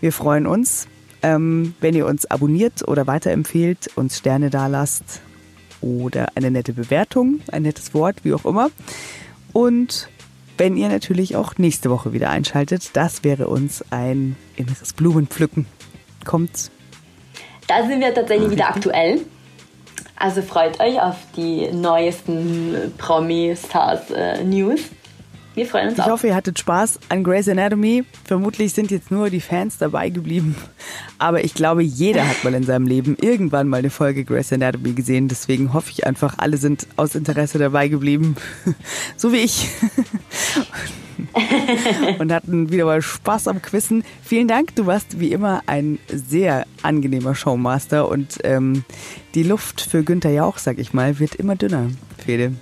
[0.00, 0.88] Wir freuen uns,
[1.22, 5.20] ähm, wenn ihr uns abonniert oder weiterempfehlt, uns Sterne da lasst
[5.80, 8.70] oder eine nette Bewertung, ein nettes Wort, wie auch immer.
[9.52, 10.08] Und
[10.58, 15.66] wenn ihr natürlich auch nächste Woche wieder einschaltet, das wäre uns ein inneres Blumenpflücken.
[16.24, 16.70] Kommt.
[17.66, 19.20] Da sind wir tatsächlich wieder aktuell.
[20.16, 24.80] Also freut euch auf die neuesten Promi-Stars-News.
[25.54, 26.08] Wir freuen uns Ich auch.
[26.12, 28.04] hoffe, ihr hattet Spaß an Grey's Anatomy.
[28.24, 30.54] Vermutlich sind jetzt nur die Fans dabei geblieben.
[31.18, 34.92] Aber ich glaube, jeder hat mal in seinem Leben irgendwann mal eine Folge Grey's Anatomy
[34.92, 35.28] gesehen.
[35.28, 38.36] Deswegen hoffe ich einfach, alle sind aus Interesse dabei geblieben.
[39.16, 39.68] So wie ich.
[42.18, 44.04] Und hatten wieder mal Spaß am Quizzen.
[44.22, 44.74] Vielen Dank.
[44.74, 48.08] Du warst wie immer ein sehr angenehmer Showmaster.
[48.08, 48.84] Und ähm,
[49.34, 51.88] die Luft für Günther Jauch, sag ich mal, wird immer dünner,
[52.18, 52.52] Fede.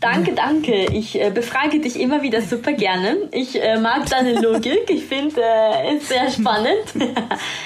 [0.00, 0.86] Danke, danke.
[0.92, 3.16] Ich äh, befrage dich immer wieder super gerne.
[3.32, 4.88] Ich äh, mag deine Logik.
[4.88, 6.84] Ich finde äh, es sehr spannend.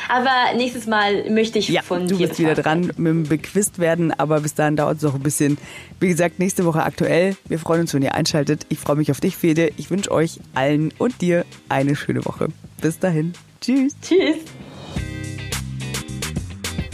[0.09, 3.79] Aber nächstes Mal möchte ich Ja, von du dir bist wieder dran mit dem Bequist
[3.79, 5.59] werden, aber bis dahin dauert es noch ein bisschen.
[6.01, 7.37] Wie gesagt, nächste Woche aktuell.
[7.47, 8.67] Wir freuen uns, wenn ihr einschaltet.
[8.69, 9.71] Ich freue mich auf dich, Fede.
[9.77, 12.49] Ich wünsche euch allen und dir eine schöne Woche.
[12.81, 13.35] Bis dahin.
[13.61, 13.95] Tschüss.
[14.03, 14.37] Tschüss.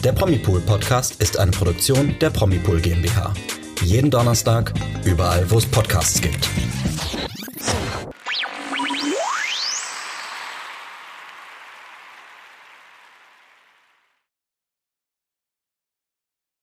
[0.05, 3.35] Der Promipool Podcast ist eine Produktion der Promipool GmbH.
[3.83, 4.73] Jeden Donnerstag,
[5.05, 6.49] überall, wo es Podcasts gibt.